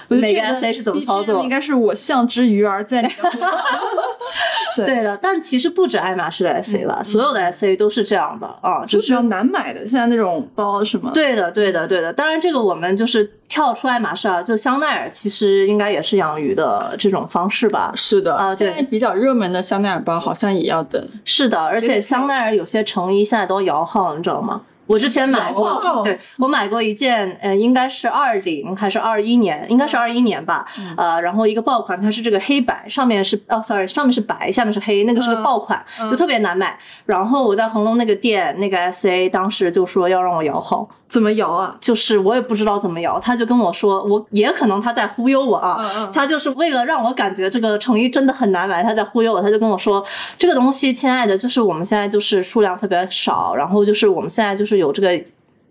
[0.07, 1.49] 每个 S A 是怎么操作应？
[1.49, 3.13] 该是我像只鱼儿在你的
[4.75, 12.11] 对对的，但其实不止爱马仕的 S A 吧，所有的 S A 都是这样的啊，就就是比较难买的，现在那种包是吗，对的，对的，对的。
[12.11, 17.91] 当然，这个我们就是跳出爱马仕啊，就香奈儿其实应该也是养鱼的这种方式吧。
[17.93, 21.07] 是的啊现在比较热门的香奈儿包好像也要等。
[21.23, 24.61] 是的，而且香奈儿有些成衣现在都摇号，你知道吗？
[24.85, 30.93] 我之前买过号，对我买过一件，呃，应该是二零还是二一年，应该是二一年吧，嗯。
[30.97, 35.43] 呃，然后一个爆款，它是这个黑白，上面是哦，sorry，上面是白，下面是黑，那个是个嗯。
[35.43, 36.09] 爆款，嗯。
[36.09, 36.77] 就特别难买。
[37.05, 41.77] 然后我在恒隆那个店，那个 S A 当时就说要让我摇号，怎么摇啊？
[41.79, 50.03] 就是我也不知道怎么摇，他就跟我说，我也可能他在忽悠我啊，嗯嗯他就是为了让我感觉这个成衣真的很难买，他在忽悠我，他就跟我说，
[50.39, 55.23] 这个东西，亲爱的，就是我们现在就是数量特别少，然后就是我们现在就是有这个。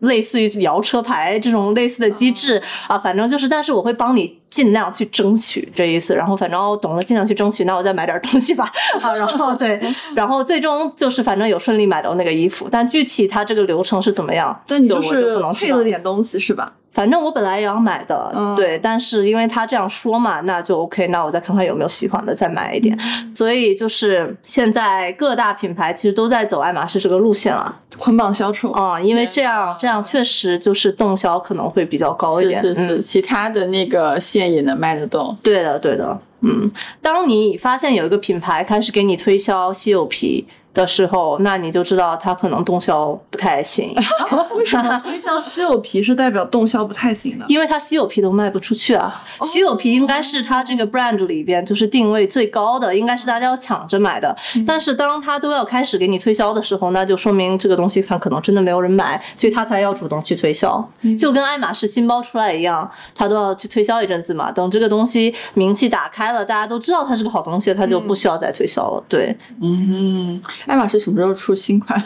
[0.03, 6.14] 类似于摇车牌这种类似的机制啊，反正就是，但是我会帮你尽量去争取这意思。
[6.14, 9.14] 然后反正我懂了，尽量去争取，那我再买点东西吧啊。
[9.16, 9.80] 然后对，
[10.14, 16.72] 然后最终就是反正有顺利买到那个衣服，但具体它这个流程是怎么样，但你就是配了点东西是吧？
[16.93, 22.97] 反正我本来也要买的，嗯对，但是因为他这样说嘛，那就 OK，那我再看看有没有喜欢的，再买一点。
[23.01, 32.62] 嗯所以就是现在各大品牌其实都在走爱马仕这个路线了捆绑销售，啊、因为这样这样确实就是动销可能会比较高一点。
[32.62, 35.36] 是是其他的那个线也能卖得动。
[35.43, 36.70] 对的，对的，嗯，
[37.01, 43.95] 当你发现有一个品牌开始给你推销稀有皮的时候，那你就知道它可能动销不太行，
[44.57, 47.45] 为什么推销稀有皮是代表动销不太行的？
[47.49, 49.23] 因为它稀有皮都卖不出去啊。
[49.43, 54.35] 稀有皮应该是它这个 brand 里边就是定位最高的，应该是大家要抢着买的。
[54.66, 60.83] 但是当它都要开始给你推销的时候，那就说明这个东西它可能真的没有人买，所以它才要主动去推销。
[61.18, 64.51] 就跟爱马仕新包出来一样，它都要去推销一阵子嘛。
[64.51, 69.05] 等这个东西名气打开了，大家都知道它是个好东西，它就不需要再推销了。
[69.09, 72.02] 对，嗯，爱马仕什么时候出新款？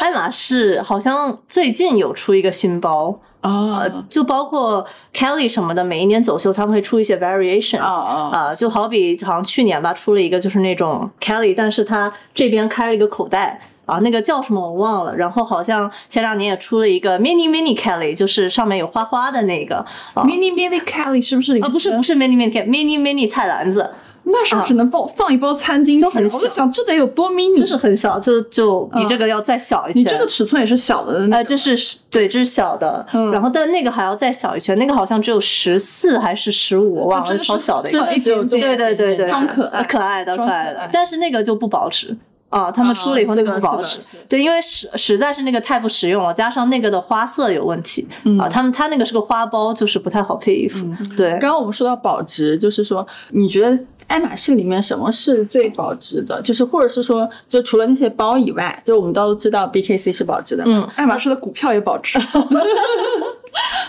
[0.00, 3.18] 爱马仕好像最近有出一个新包。
[3.40, 4.84] 啊呃，就包括
[5.14, 13.60] Kelly 什么的，每一年走秀他们会出一些 variations 啊啊、就好比好像去年吧，出了一个就是那种 Kelly，但是它这边开了一个口袋。
[13.86, 15.16] 啊，那个叫什么我忘了。
[15.16, 19.76] 然后好像前两年也出了一个 mini mini Kelly，就是上面有花花的那个
[20.12, 23.90] 啊 Mini Mini Kelly 是不是里啊，不是不是 mini mini Kelly，mini mini 菜篮子，
[24.30, 29.98] 那时候只能包放一包餐巾纸，就很小我就想这得有多 mini，就是很小，就就比嗯这个要再小一些。
[29.98, 37.98] 你这个尺寸也是小的哎呃，这是对，这是小的，嗯然后但那个还要再小一圈，那个好像只有十四还是十五，我忘了，真的是超小的一个。
[38.48, 42.16] 对对对对，装可爱可爱的可爱的，但是那个就不保值
[42.48, 43.98] 啊，他们出了以后那个不保值。
[44.28, 50.86] 对，因为实实在是那个太不实用了，加上那个的花色有问题、嗯啊，他们他那个是个花苞，就是不太好配衣服。
[51.16, 56.40] 对，刚刚我们说到保值，就是说，你觉得爱马仕里面什么是最保值的？
[56.42, 62.18] 就是或者是说，就除了那些包以外，就我们都知道 BKC 是保值的，嗯，爱马仕的股票也保值。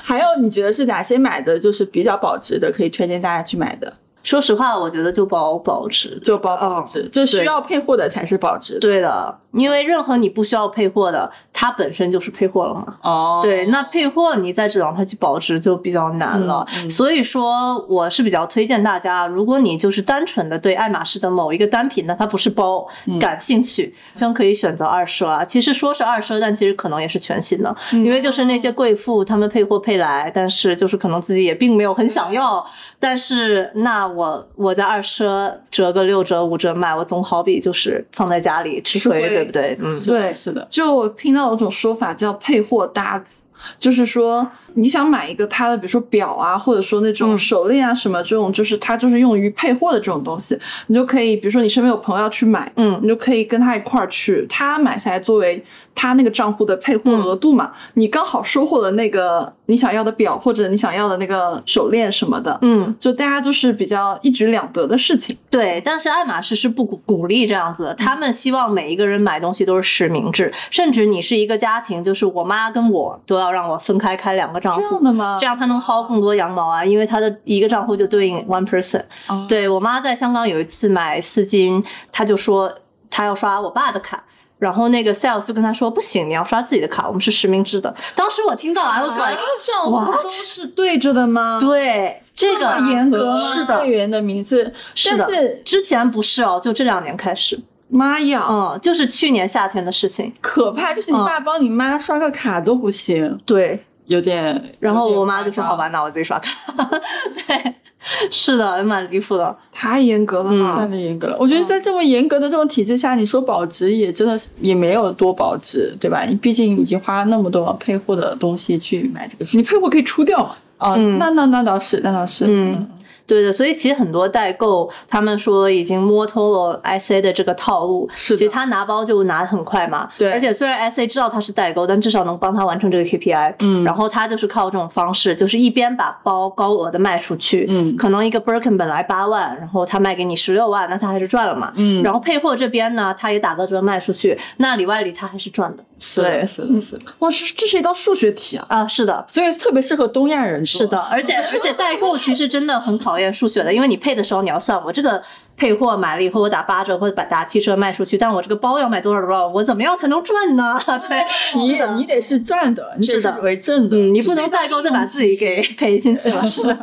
[0.04, 3.94] 还有你觉得是哪些买的就是比较保值的，可以推荐大家去买的？
[4.24, 6.20] 说实话，我觉得就保保值。
[6.24, 8.78] 就保保值，就需要配货的才是保值。
[8.80, 12.98] 对的，因为任何你不需要配货的，它本身就是配货了嘛。
[13.02, 16.66] 哦，对，那配货你再指望它去保值就比较难了。
[16.90, 25.44] 所以说，我是比较推荐大家，如果你就是单纯的对爱马仕的某一个单品，那它不是包、嗯感兴趣，非常可以选择二奢啊。
[25.46, 32.66] 其实说是二奢，但其实可能也是全新的，嗯因为就是那些贵妇她们配货配来，但是就是可能自己也并没有很想要，
[33.00, 39.78] 但是那我我在二奢折个六折五折卖，我总好比就是放在家里吃亏，亏对不对？
[39.82, 43.42] 嗯，对，是的，就我听到有种说法叫配货搭子，
[43.78, 47.38] 就是说你想买一个它的，比如说表啊，或者说那种嗯。
[47.38, 50.58] 手链啊什么这种，就是它就是用于配货的这种东西，
[50.88, 53.00] 你就可以，比如说你身边有朋友要去买，嗯。
[53.02, 55.64] 你就可以跟他一块儿去，他买下来作为
[56.00, 62.96] 他那个账户的配货额度嘛，你刚好收获了那个你想要的表或者你想要的那个手链什么的，嗯。
[63.02, 65.38] 就大家就是比较一举两得的事情。
[65.50, 75.04] 对，但是爱马仕是不鼓鼓励这样子的，他们希望每一个人买东西都是实名制，甚至你是一个家庭，就是我妈跟我都要让我分开开两个账户这样户。
[75.04, 75.38] 的吗？
[75.42, 79.04] 这样她能薅更多羊毛啊，因为她的一个账户就对应 one person。
[79.28, 82.72] 哦对我妈在香港有一次买丝巾，她就说
[83.10, 84.24] 她要刷我爸的卡，
[84.60, 87.92] 然后那个 sales 就跟他说不行，你要刷自己的卡，我们是实名制的。
[88.14, 90.24] 当时我听到，I was 两 like，个账户 What？
[90.24, 91.58] 都是对着的吗？
[91.60, 97.60] 对，这个严格是的会，员的名字，是的但是之前不是哦，就这两年开始。
[97.92, 98.46] 妈呀！
[98.48, 100.32] 嗯，就是去年夏天的事情。
[100.42, 104.76] 可怕，就是你嗯爸帮你妈刷个卡都不行，对，有点。
[104.80, 106.52] 然后我妈就说：“好吧，，那我自己刷卡。
[107.48, 107.76] ”对，
[108.32, 109.56] 是的，蛮离谱的。
[109.72, 110.86] 太严格了嘛？
[110.88, 111.38] 太严格了。
[111.40, 116.24] 我觉得在这么严格的这种体制下，你说保值也真的是也没有多保值，对吧？
[116.26, 120.56] 你毕竟已经花那么多配货的东西去买这个你配货可以出掉嘛？
[120.78, 122.88] 啊，嗯那那那倒是，那倒是，嗯
[123.30, 130.10] 对的，所以其实很多代购他们说已经摸透了 SA 的这个套路，是的其实他拿包就拿的很快嘛。
[130.18, 133.54] 对而且虽然 SA 知道他是代购，但至少能帮他完成这个 KPI。
[133.60, 141.72] 嗯然后他就是靠这种方式，就是一边把包高额的卖出去，嗯可能一个 Birkin 本来八万，然后他卖给你十六万，那他还是赚了嘛。
[141.76, 145.84] 嗯然后配货这边呢，他也打个折卖出去，那里外里他还是赚的。
[146.00, 147.02] 是的，对是的，是的。
[147.20, 148.66] 哇，是这是一道数学题啊！
[148.70, 150.80] 啊，是的，所以特别适合东亚人做。
[150.82, 155.22] 是的，而且而且代购其实真的很考验数学的，因为你配的时候你要算，我这个
[155.58, 160.80] 配货买了以后，我打八折或者把打七折卖出去，但我这个包要卖多少多少，我怎么样才能赚呢？
[161.10, 161.24] 对，
[161.56, 163.98] 你得你得是赚的，你得是为正的。
[163.98, 166.78] 嗯，你不能代购再把自己给赔进去了， 是的，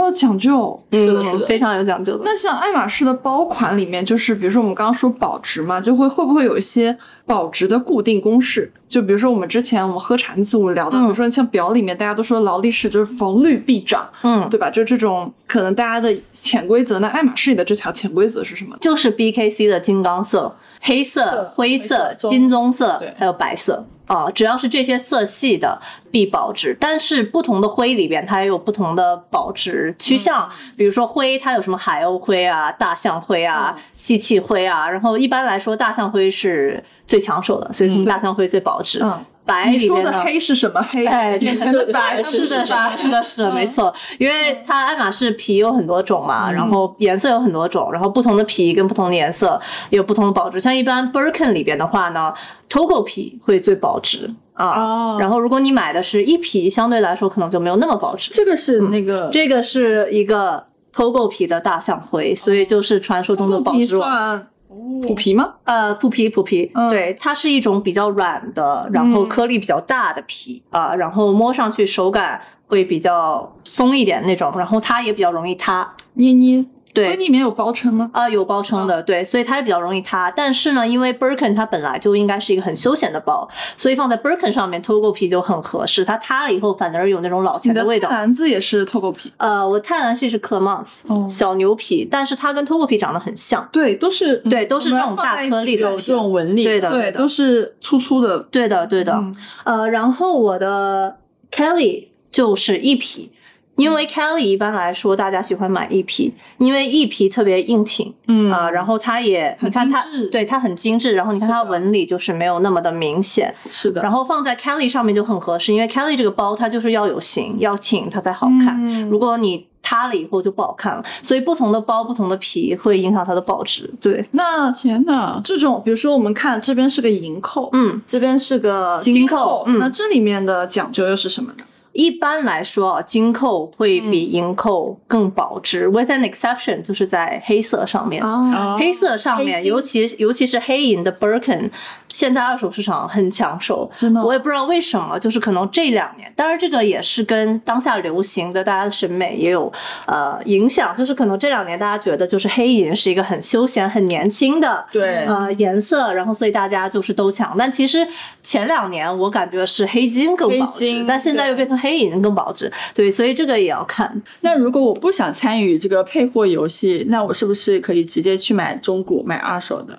[0.00, 0.58] 好有讲究。
[0.58, 2.22] 哦是的是的嗯，非常有讲究的。
[2.24, 8.72] 那像爱马仕的包款里面，就是比如说我们刚刚说保值嘛，就会会不会有一些保值的固定公式？
[8.88, 14.70] 就比如说我们之前我们喝茶那次我们聊的，嗯比如说像表里面大家都说劳力士就是逢绿必涨，嗯，对吧？
[14.70, 16.98] 就这种可能大家的潜规则。
[16.98, 18.76] 那爱马仕里的这条潜规则是什么？
[18.80, 25.80] 就是 BKC 的金刚色、黑色、灰色、金棕色，还有白色啊，只要是这些色系的
[26.10, 26.76] 必保值。
[26.78, 30.48] 但是不同的灰里边，它也有不同的保值趋向。
[30.76, 34.88] 比如说灰，它有什么海鸥灰啊、大象灰啊、细气灰啊。
[34.88, 39.00] 然后一般来说，大象灰是最抢手的，所以大象灰最保值。
[39.02, 40.12] 嗯，白里面的？
[40.22, 41.06] 黑是什么黑？
[41.06, 42.96] 哎，眼前的白是的，白。
[42.96, 43.92] 是的，是的，没错。
[44.18, 50.58] 因为它爱马仕皮有很多种嘛，嗯然后颜色有很多种，然后不同的皮跟不同的颜色也有不同的保值。
[50.58, 52.32] 像一般 Birkin 里边的话呢
[52.70, 54.66] ，Togo 皮会最保值啊。
[54.80, 58.30] 哦然后如果你买的是一皮，相对来说可能就没有那么保值。
[58.32, 60.64] 这个是那个这个是一个
[60.94, 64.46] Togo 皮的大象灰，所以就是传说中的保值王。
[64.74, 65.54] 算虎皮吗？
[65.64, 75.94] 呃，虎皮，虎皮，嗯对，它是一种比较软的，然后嗯颗粒比较大的皮啊、然后摸上去手感会比较松一点那种，然后它也比较容易塌。
[76.14, 76.64] 捏捏。
[76.94, 78.08] 对所以里面有包撑吗？
[78.14, 80.30] 啊、有包撑的，对，所以它也比较容易塌。
[80.30, 86.04] 但是呢，因为 Birkin 它本来就应该是一个很休闲的包，所以放在 Birkin 上面，Togo 皮就很合适。
[86.04, 88.08] 它塌了以后，反而有那种老钱的味道。
[88.08, 93.68] 篮子也是 Togo 皮，呃，我泰兰系是 Clemence、哦小牛皮，但是它跟 Togo 皮长得很像。
[93.72, 98.38] 对，都是对都是这种大颗粒的有这种纹理，对的，对，的都是粗粗的。
[98.50, 99.12] 对的，对的。
[99.14, 101.16] 嗯呃，然后我的
[101.50, 103.30] Kelly 就是一匹，
[103.76, 128.00] 因为 Kelly 一般来说大家喜欢买一皮，因为一皮特别硬挺嗯啊、然后它也很你看它对它很精致，然后你看它纹理就是没有那么的明显，是的，然后放在 Kelly 上面就很合适，因为 Kelly 这个包它就是要有型要挺它才好看，嗯如果你塌了以后就不好看了，所以不同的包不同的皮会影响它的保值，对，那天哪，这种，比如说我们看这边是个银扣，嗯。
[128.08, 131.64] 这边是个金扣扣，嗯那这里面的讲究又是什么呢？
[131.94, 138.22] 一般来说啊，金扣会嗯比银扣更保值、w i t h an exception，就是在黑色上面。
[138.22, 141.70] 哦，黑色上面，尤其尤其是黑银的 Birkin，
[142.08, 143.90] 现在二手市场很抢手。
[143.96, 149.72] 真的哦我也不知道为什么，就是可能这两年，当然这个也是跟当下流行的大家的审美也有
[150.06, 157.54] 呃影响，就是可能这两年大家觉得就是黑银是一个很休闲、很年轻的对，呃颜色，然后所以大家就是都抢。
[157.56, 158.04] 但其实
[158.42, 162.72] 前两年我感觉是黑金更保值，但现在又变成黑银更保值。
[162.94, 164.22] 对，所以这个也要看。
[164.40, 169.98] 那如果我不想参与这个配货游戏，那我是不是可以直接去买中古、买二手的？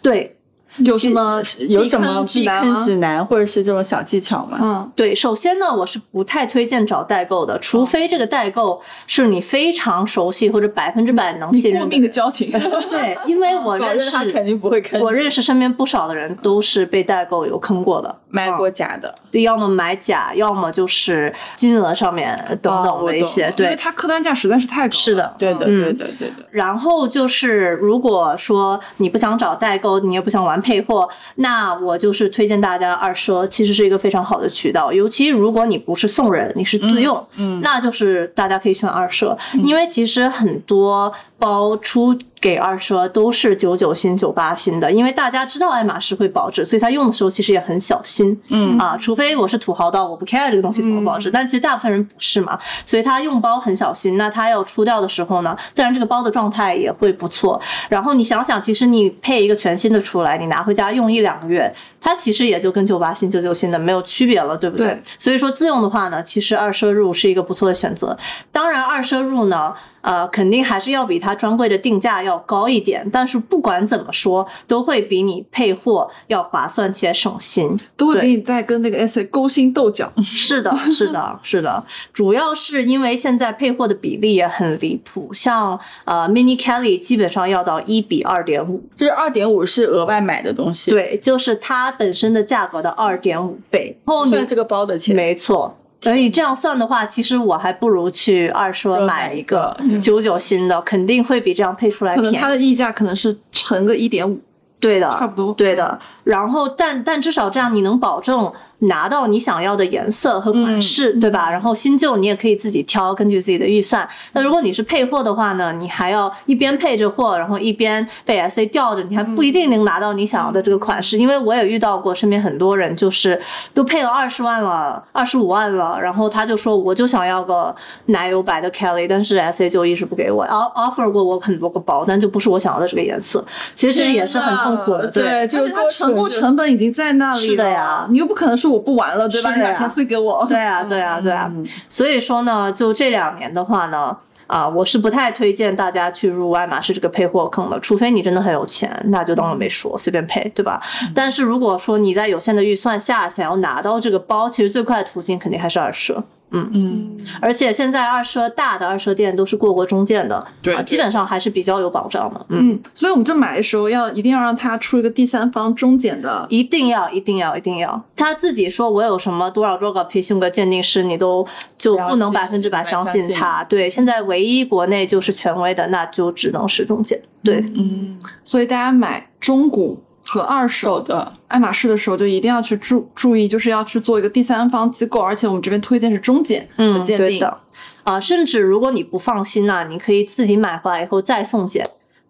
[0.00, 0.35] 对，
[0.78, 4.58] 有什么有什么避坑指南或者是这种小技巧吗？
[4.60, 12.10] 嗯，对，首先呢，我是不太推荐找代购的，除非这个代购是你非常熟悉或者百分之百能你过命的信任的人。
[12.10, 12.50] 交情，
[12.90, 19.14] 对，因为我认识他肯定不会坑，我认识身边不少的人都是被代购有坑过的，买过嗯假的。
[19.30, 23.82] 对，要么买假，要么就是金额上面等哦等的一些，对因为对。
[23.82, 24.92] 它客单价实在是太高了。
[24.92, 26.36] 是的对的，嗯对的，对的。
[26.50, 34.92] 然后就是，如果说你不想找代购，你也不想玩配货，那我就是推荐大家二奢，其实是一个非常好的渠道。
[34.92, 48.38] 尤其如果你不是送人，你是自用，嗯，那就是大家可以选二奢，因为其实很多包出给二奢都是九九新、九八新的，因为大家知道爱马仕会保值，所以他用的时候其实也很小心。
[48.48, 54.16] 嗯啊，除非我是土豪到我不 care 这个东西怎么保值，嗯但其实大部分人不是嘛，所以他用包很小心。
[54.16, 57.60] 那他要出掉的时候呢，自然这个包的状态也会不错。
[57.88, 64.86] 然后你想想，其实你配一个全新的出来，你拿回家用一两个月，它其实也就跟九八新、九九新的没有区别了，对不对？
[64.86, 68.16] 对所以说自用的话呢，其实二奢入是一个不错的选择。
[68.52, 69.74] 当然，二奢入呢，
[70.06, 77.76] 呃，肯定还是要比它专柜的定价要高一点，但是不管怎么说，都会比你配货要划算且省心。
[77.96, 80.12] 都会比你在跟那个 S A 勾心斗角。
[80.22, 93.98] 是的， 是的，是的，主要是因为现在配货的比例也很离谱，像呃 Mini Kelly 基本上要到一比二点五，就是二点五是额外买的东西，，对，就是它本身的价格的二点五倍。
[94.04, 95.16] 然后你算这个包的钱。
[95.16, 95.76] 没错。
[96.06, 102.42] 所以这样算的话，其实我还不如去二奢买一个嗯九九新的，肯定会比这样配出来可能便宜。
[102.42, 104.40] 它的溢价可能是乘个一点五，
[104.78, 105.52] 对的，差不多。
[105.54, 105.98] 对的。
[106.26, 111.48] 然后，但但至少这样你能保证拿到你想要的颜色和款式，嗯对吧？
[111.48, 114.06] 然后新旧你也可以自己挑，根据自己的预算。
[114.32, 121.16] 那如果你是配货的话呢，你还要一边配着货，然后一边被 SA 吊着，你还不一定能拿到你想要的这个款式。
[121.16, 123.40] 因为我也遇到过身边很多人，就是
[123.72, 127.72] 都配了二十万了、二十五万了，然后他就说我就想要个
[128.06, 130.44] 奶油白的 Kelly，但是 SA 就一直不给我。
[130.44, 133.44] off offer 过我很多个包，但就不是我想要的这个颜色。
[133.76, 139.54] 其实这也是很痛苦的，对，这而且它个过沉没程成本已经在那里了，是的呀你又不可能说我不玩了，对吧？
[139.54, 140.44] 你把钱退给我。
[140.48, 141.50] 对啊，对啊，对啊。
[141.54, 150.80] 嗯所以说呢，就这两年的话呢，啊、我是不太推荐大家去入爱马仕这个配货坑的，除非你真的很有钱，那就当我没说，随便配，对吧？
[151.14, 156.22] 但是如果说你在有限的预算下想要拿到这个包，其实最快的途径肯定还是二奢。
[156.50, 162.46] 嗯，嗯，而且现在二奢大的二奢店都是过过中介的，啊，对对基本上还是比较有保障的。
[162.50, 168.00] 嗯，嗯，所以我们这买的时候要一定要让他出一个第三方中检的，一定要，一定要，一定要。
[168.14, 173.64] 他自己说我有什么多少多少培训个鉴定师，你都就不能百分之百相相信信他。
[173.64, 177.20] 对，现在唯一国内就是权威的，那就只能是中检。
[177.42, 187.26] 对，嗯，所以大家买中古和二手手的，爱马仕的时候，就一定要去注注意，就是要去做一个第三方机构，而且我们这边推荐是中检的嗯，鉴定。
[187.26, 187.60] 对的。
[188.04, 191.88] 啊，甚至如果你不放心呢、你可以自己买回来以后再送检。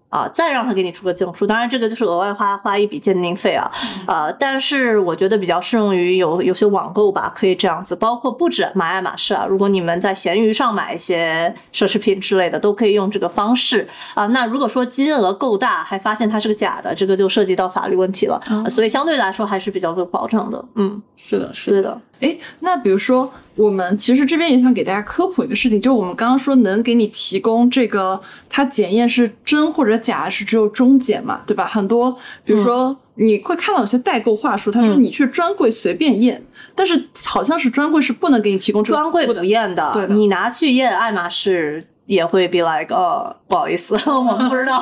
[0.08, 3.70] 啊，再让他给你出个证书，当然这个就是额外花花一笔鉴定费啊，
[4.06, 14.26] 呃，但是我觉得比较适用于有有些网购吧，可以这样子，包括不止买爱马仕啊，如果你们在闲鱼上买一些奢侈品之类的，都可以用这个方式啊。
[14.28, 18.40] 那如果说金额够大，还发现它是个假的，这个就涉及到法律问题了，
[18.70, 20.64] 所以相对来说还是比较有保障的。
[20.76, 31.66] 嗯，是的，是的，诶，那比如说，我们其实这边也想给大家科普一个事情，就我们刚刚说能给你提供这个，它检验是真或者假是只有中检嘛，对吧？
[31.66, 36.42] 很多比如说你会看到有些代购话术，他说嗯你去专柜随便验，
[36.74, 41.86] 但是好像是专柜是不能给你提供这个专柜不验的，对的你拿去验爱马仕。
[42.06, 44.80] 也会 be like，哦，不好意思， 我们不知道。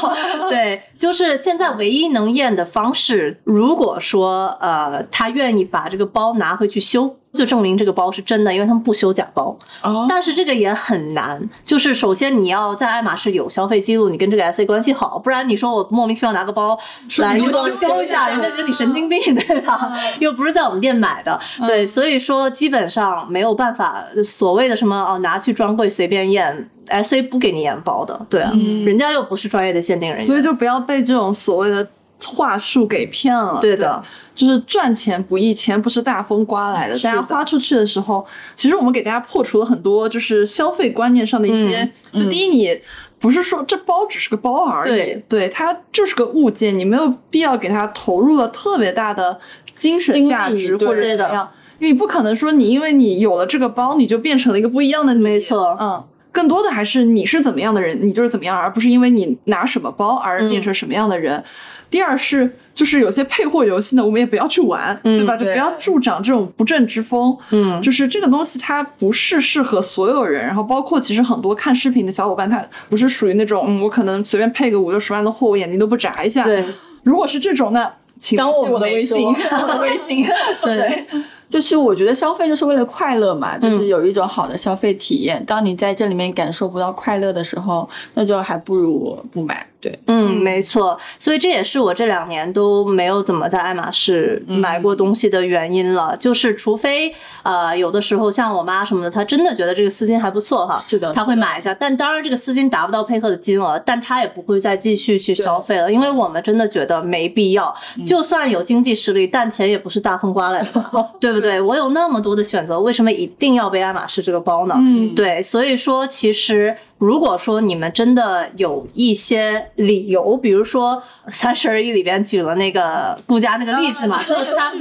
[0.50, 9.56] 对，就是现在唯一能验的方式，如果说呃，他愿意把这个包拿回去修，就证明这个包是真的，因为他们不修假包。
[9.82, 16.78] 哦，但是这个也很难，就是首先你要在爱马仕有消费记录，你跟这个 SA 关系好，不然你说我莫名其妙拿个包
[17.18, 19.92] 来你给我修修一下，人家觉得你神经病， 对吧？
[20.20, 31.86] 又不是在我们店买的，对，所以说基本上没有办法，所谓的什么哦，拿去专柜随便验，SA 不给你验包的，对啊，嗯人家又不是专业的鉴定人员，所以就不要被这种所谓的
[32.26, 33.60] 话术给骗了。
[33.60, 34.02] 对的，
[34.34, 36.94] 就是赚钱不易，钱不是大风刮来的。
[36.94, 41.82] 大家花出去的时候，其实我们给大家破除了很多就是消费观念上的一些。
[42.12, 42.80] 嗯就第一，你
[43.18, 49.36] 不是说这包只是个包而已，对它就是个物件，你没有必要给它投入了特别大的
[49.74, 51.50] 精神价值或者怎么样。
[51.80, 55.20] 因为你不可能说你因为你有了这个包，你就变成了一个不一样的你。
[55.20, 56.04] 没错嗯，
[56.34, 61.42] 更多的还是你是怎么样的人，你就是怎么样，而不是因为你拿什么包而变成什么样的人。
[61.88, 65.36] 第二是，就是有些配货游戏呢，我们也不要去玩，嗯对吧？
[65.36, 67.36] 就不要助长这种不正之风。
[67.50, 70.44] 嗯，就是这个东西，它不是适合所有人。
[70.44, 76.42] 然后，包括其实很多看视频的小伙伴，他不是属于那种，嗯，我可能随便配个五六十万的货，我眼睛都不眨一下。
[76.42, 76.64] 对，
[77.04, 80.26] 如果是这种那，请当我联系我的微信，我的微信。
[80.64, 81.06] 对，
[81.54, 85.40] 就是我觉得消费就是为了快乐嘛，嗯就是有一种好的消费体验。
[85.46, 89.64] 当你在这里面感受不到快乐的时候，那就还不如不买。
[89.84, 96.16] 对，嗯，嗯没错，所以这也是我这两年都没有怎么在爱马仕买过东西的原因了。
[96.18, 101.74] 就是除非呃，有的时候像我妈什么的，她真的觉得这个丝巾还不错哈，是的她会买一下。
[101.74, 107.74] 但当然，这个丝巾达不到配合的金额，但她也不会再继续去消费了，因为我们真的觉得没必要。
[108.06, 110.84] 就算有经济实力，但钱也不是大风刮来的，
[111.20, 111.60] 对不对？
[111.60, 114.74] 我有那么多的选择，为什么一定要背爱马仕这个包呢？
[114.78, 124.72] 嗯，对，所以说其实如果说你们真的有一些理由，比如说三十而已里边举了那个顾家那个例子嘛，就是他。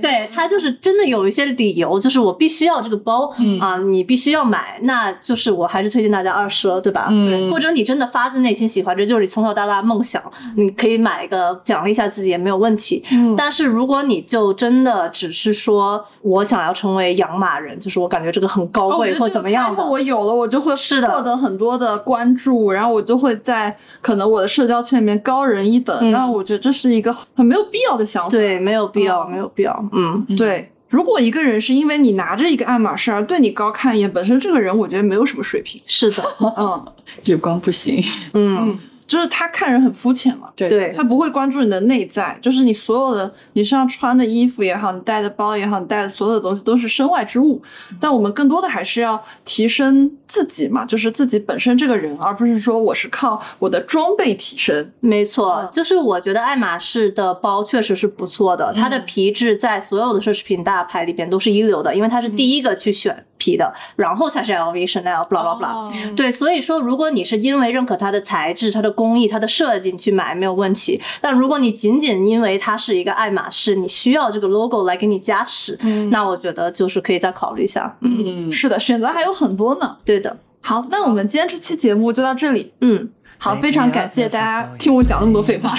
[0.00, 7.08] 对他就是真的有一些理由，就是我必须要这个包，嗯啊，你必须要买，那就是我还是推荐大家二奢，对吧？
[7.10, 10.22] 嗯或者你真的发自内心喜欢，这就是你从小到大的梦想，
[10.56, 13.04] 你可以买一个奖励一下自己也没有问题。
[13.10, 25.96] 嗯，但是如果你就真的只是说我想要成为养马人，就是我感觉这个很高贵或怎么样的，我有了，我就会是的获得很多的关注，然后我就会在可能我的社交圈里面高人一等。
[26.00, 28.30] 嗯那我觉得这是一个很没有必要的想法。
[28.30, 29.88] 对，没有必要，嗯没有必要。
[29.92, 35.80] 嗯，对，如果一个人是因为你拿着一个爱马仕而对你高看一眼，本身这个人我觉得没有什么水平。
[35.86, 36.84] 是的，嗯
[37.24, 38.02] 眼光不行。
[38.34, 40.48] 嗯，嗯，就是他看人很肤浅嘛。
[40.56, 47.60] 对对他不会关注你的内在，就是你所有的你身上穿的衣服也好，你带的包也好，你带的所有的东西都是身外之物。
[48.00, 54.90] 但我们更多的还是要提升自己嘛，就是自己本身这个人，而不是说我是靠我的装备提升。
[55.00, 77.96] 没错嗯，就是我觉得爱马仕的包确实是不错的，它的嗯皮质在所有的奢侈品大牌里边都是一流的，因为它是第一个去选皮的，然后才是 LV、Chanel、blah blah 对，所以说，如果你是因为认可它的材质、它的工艺、它的设计你去买没有问题，但如果你仅仅因为它是一个爱马仕，你需要这个 logo 来给你加持，嗯那我觉得就是可以再考虑一下。
[78.00, 79.96] 嗯，嗯，是的，选择还有很多呢。
[80.04, 82.72] 对的，好，那我们今天这期节目就到这里。
[82.80, 85.74] 嗯，好，非常感谢大家听我讲那么多废话。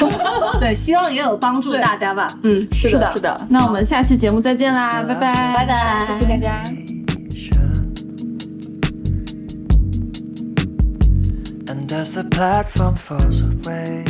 [0.59, 2.31] 对，希望也有帮助大家吧。
[2.43, 3.47] 嗯，是的是的。
[3.49, 6.86] 那我们下期节目再见啦，拜拜，拜拜，谢谢大家。
[11.87, 14.03] And as the platform falls away.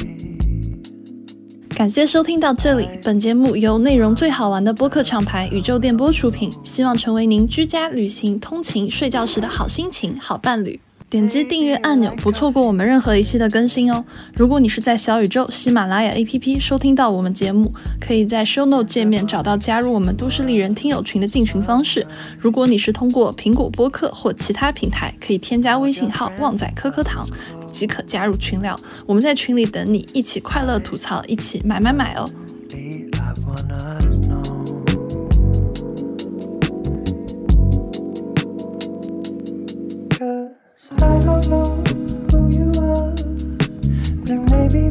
[1.76, 10.80] 感谢收听到这里，本节目由内容最好玩的播客厂牌宇宙电波出品，希望成为您居家、旅行、通勤、睡觉时的好心情、好伴侣。
[11.10, 14.04] 点击订阅按钮，不错过我们任何一期的更新哦。
[14.34, 17.72] 如果你是在小宇宙、喜马拉雅 APP 收听到我们节目，
[18.02, 22.06] 可以在 Show Note 界面找到加入我们都市丽人听友群的进群方式。
[22.38, 27.26] 如果你是通过苹果播客或其他平台，可以添加微信号“旺仔可可糖”，
[27.72, 28.80] 即可加入群聊。
[29.06, 32.30] 我们在群里等你，一起快乐吐槽，一起买买买哦。
[32.72, 34.44] I wanna know.
[40.10, 40.52] Cause
[40.98, 41.76] I don't know
[42.32, 43.16] who you are,
[44.26, 44.90] but maybe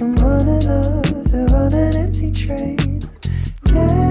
[0.00, 3.02] From one another, on an empty train.
[3.66, 4.09] Yeah.